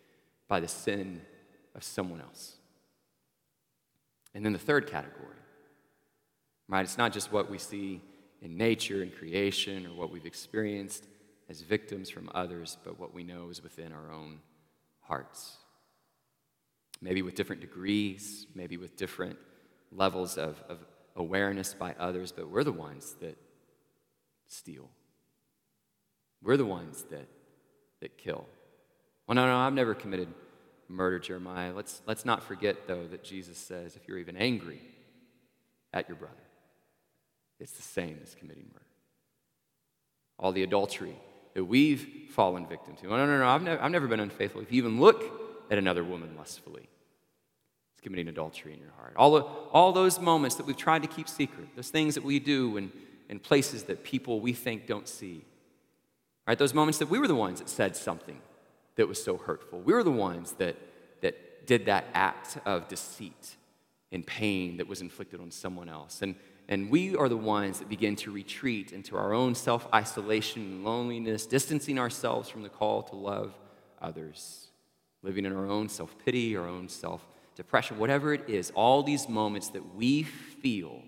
[0.47, 1.21] by the sin
[1.75, 2.57] of someone else?
[4.33, 5.37] And then the third category,
[6.67, 6.81] right?
[6.81, 8.01] It's not just what we see
[8.41, 11.05] in nature and creation or what we've experienced
[11.49, 14.39] as victims from others, but what we know is within our own
[15.03, 15.57] hearts.
[17.01, 19.37] Maybe with different degrees, maybe with different
[19.91, 20.79] levels of, of
[21.15, 23.37] awareness by others, but we're the ones that
[24.47, 24.89] steal.
[26.41, 27.27] We're the ones that,
[28.01, 28.45] that kill.
[29.27, 30.27] Well, no, no, I've never committed
[30.87, 31.73] murder Jeremiah.
[31.73, 34.81] Let's, let's not forget, though, that Jesus says if you're even angry
[35.93, 36.35] at your brother,
[37.59, 38.85] it's the same as committing murder.
[40.37, 41.15] All the adultery
[41.53, 43.07] that we've fallen victim to.
[43.07, 44.61] Oh, no, no, no, I've, never, I've never been unfaithful.
[44.61, 45.23] If you even look
[45.69, 46.89] at another woman lustfully,
[47.93, 49.13] it's committing adultery in your heart.
[49.15, 52.39] All, of, all those moments that we've tried to keep secret, those things that we
[52.39, 52.91] do in,
[53.29, 55.45] in places that people we think don't see,
[56.47, 56.57] right?
[56.57, 58.41] Those moments that we were the ones that said something
[58.95, 59.79] that was so hurtful.
[59.79, 60.75] We were the ones that,
[61.21, 63.55] that did that act of deceit
[64.11, 66.21] and pain that was inflicted on someone else.
[66.21, 66.35] And,
[66.73, 70.83] and we are the ones that begin to retreat into our own self isolation and
[70.83, 73.53] loneliness, distancing ourselves from the call to love
[74.01, 74.69] others,
[75.21, 77.21] living in our own self pity, our own self
[77.55, 81.03] depression, whatever it is, all these moments that we feel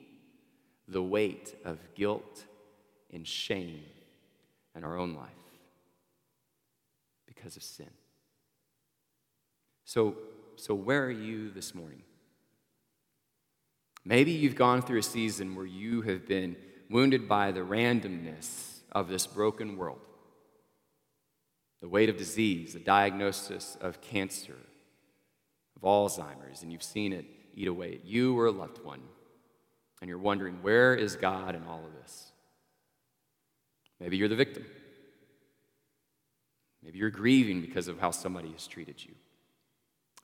[0.87, 2.45] the weight of guilt
[3.11, 3.81] and shame
[4.75, 5.29] in our own life
[7.25, 7.89] because of sin.
[9.83, 10.15] So,
[10.57, 12.03] so where are you this morning?
[14.05, 16.55] Maybe you've gone through a season where you have been
[16.89, 19.99] wounded by the randomness of this broken world
[21.81, 24.55] the weight of disease, the diagnosis of cancer,
[25.75, 29.01] of Alzheimer's, and you've seen it eat away at you or a loved one.
[30.01, 32.31] And you're wondering, where is God in all of this?
[33.99, 34.65] Maybe you're the victim.
[36.83, 39.13] Maybe you're grieving because of how somebody has treated you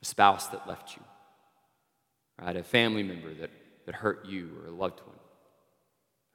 [0.02, 1.04] a spouse that left you,
[2.42, 2.56] right?
[2.56, 3.52] a family member that,
[3.86, 5.20] that hurt you or a loved one,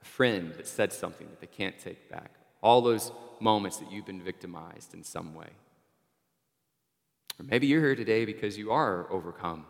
[0.01, 2.31] a friend that said something that they can't take back.
[2.61, 5.49] All those moments that you've been victimized in some way.
[7.39, 9.65] Or maybe you're here today because you are overcome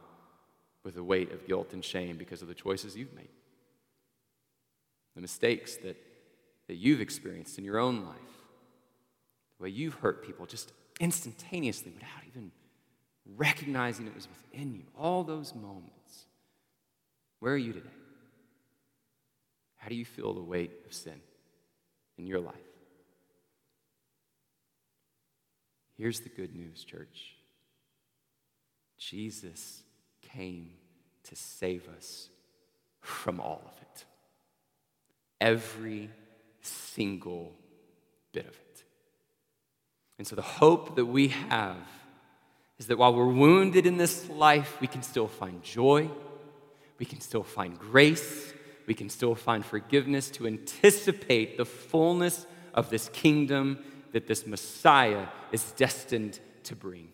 [0.84, 3.28] with the weight of guilt and shame because of the choices you've made,
[5.16, 5.98] the mistakes that,
[6.68, 8.16] that you've experienced in your own life,
[9.58, 12.52] the way you've hurt people just instantaneously without even
[13.36, 14.84] recognizing it was within you.
[14.98, 15.97] All those moments.
[17.40, 17.90] Where are you today?
[19.78, 21.22] How do you feel the weight of sin
[22.18, 22.56] in your life?
[25.98, 27.36] Here's the good news, church
[28.98, 29.84] Jesus
[30.22, 30.72] came
[31.24, 32.30] to save us
[33.02, 34.06] from all of it.
[35.40, 36.10] Every
[36.62, 37.54] single
[38.34, 38.84] bit of it.
[40.18, 41.78] And so the hope that we have
[42.80, 46.10] is that while we're wounded in this life, we can still find joy,
[47.00, 48.54] we can still find grace,
[48.86, 53.80] we can still find forgiveness to anticipate the fullness of this kingdom
[54.14, 57.10] that this Messiah is destined to bring.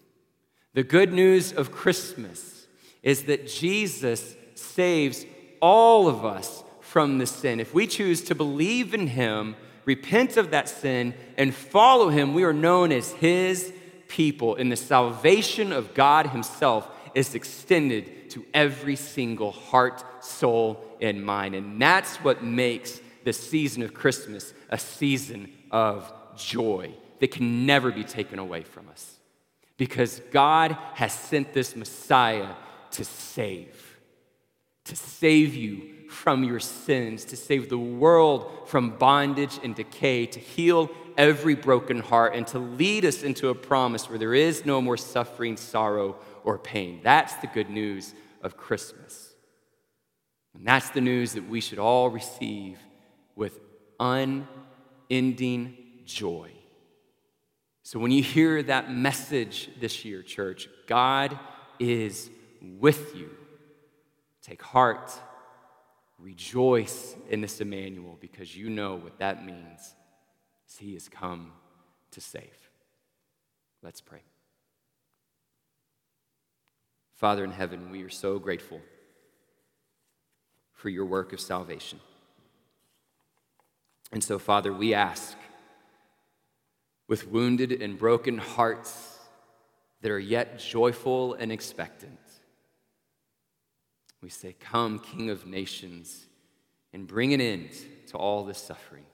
[0.74, 2.68] The good news of Christmas
[3.02, 5.26] is that Jesus saves
[5.62, 7.60] all of us from the sin.
[7.60, 9.56] If we choose to believe in him,
[9.86, 13.74] repent of that sin, and follow him, we are known as his
[14.08, 14.56] people.
[14.56, 21.56] And the salvation of God himself is extended to every single heart, soul, and mind.
[21.56, 27.92] And that's what makes the season of Christmas a season of joy that can never
[27.92, 29.18] be taken away from us
[29.78, 32.50] because God has sent this Messiah
[32.92, 34.00] to save,
[34.86, 40.40] to save you from your sins, to save the world from bondage and decay, to
[40.40, 44.82] heal every broken heart, and to lead us into a promise where there is no
[44.82, 47.00] more suffering, sorrow, or pain.
[47.04, 48.14] That's the good news
[48.44, 49.34] of Christmas.
[50.54, 52.78] And that's the news that we should all receive
[53.36, 53.60] with
[54.00, 56.52] unending joy.
[57.82, 61.38] So when you hear that message this year, church, God
[61.80, 62.30] is
[62.62, 63.30] with you.
[64.42, 65.12] Take heart,
[66.20, 69.96] rejoice in this Emmanuel because you know what that means.
[70.80, 71.52] He has come
[72.12, 72.70] to save.
[73.82, 74.22] Let's pray.
[77.16, 78.82] Father in heaven, we are so grateful
[80.74, 82.00] for your work of salvation.
[84.12, 85.36] And so, Father, we ask
[87.08, 89.20] with wounded and broken hearts
[90.02, 92.20] that are yet joyful and expectant.
[94.22, 96.26] We say, Come, King of nations,
[96.92, 97.70] and bring an end
[98.08, 99.06] to all this suffering.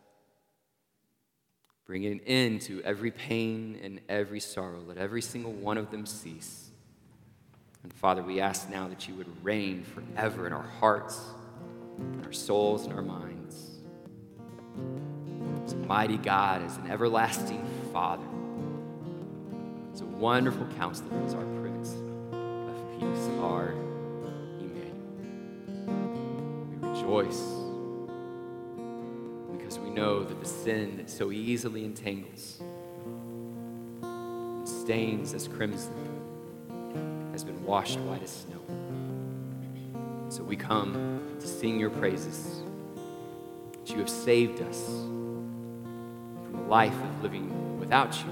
[1.85, 4.81] Bring an end to every pain and every sorrow.
[4.85, 6.68] Let every single one of them cease.
[7.83, 11.19] And Father, we ask now that you would reign forever in our hearts,
[11.97, 13.55] in our souls, and our minds.
[15.65, 18.25] As a mighty God, as an everlasting Father.
[19.93, 21.93] as a wonderful counselor as our Prince
[22.33, 23.71] of Peace, our
[24.59, 24.95] Emmanuel.
[26.81, 27.41] We rejoice
[29.57, 32.61] because we know that the sin that so easily entangles
[34.01, 36.08] and stains as crimson
[37.39, 38.59] has been washed white as snow.
[40.27, 42.61] So we come to sing your praises.
[43.71, 44.85] That you have saved us
[46.43, 48.29] from a life of living without you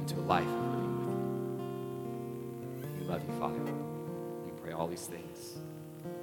[0.00, 2.98] into a life of living with you.
[2.98, 3.72] We love you, Father.
[4.44, 5.58] We pray all these things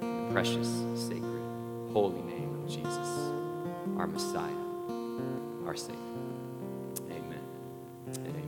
[0.02, 1.40] in the precious, sacred,
[1.94, 3.08] holy name of Jesus,
[3.96, 4.52] our Messiah,
[5.66, 5.96] our Savior.
[7.10, 7.40] Amen
[8.18, 8.39] amen.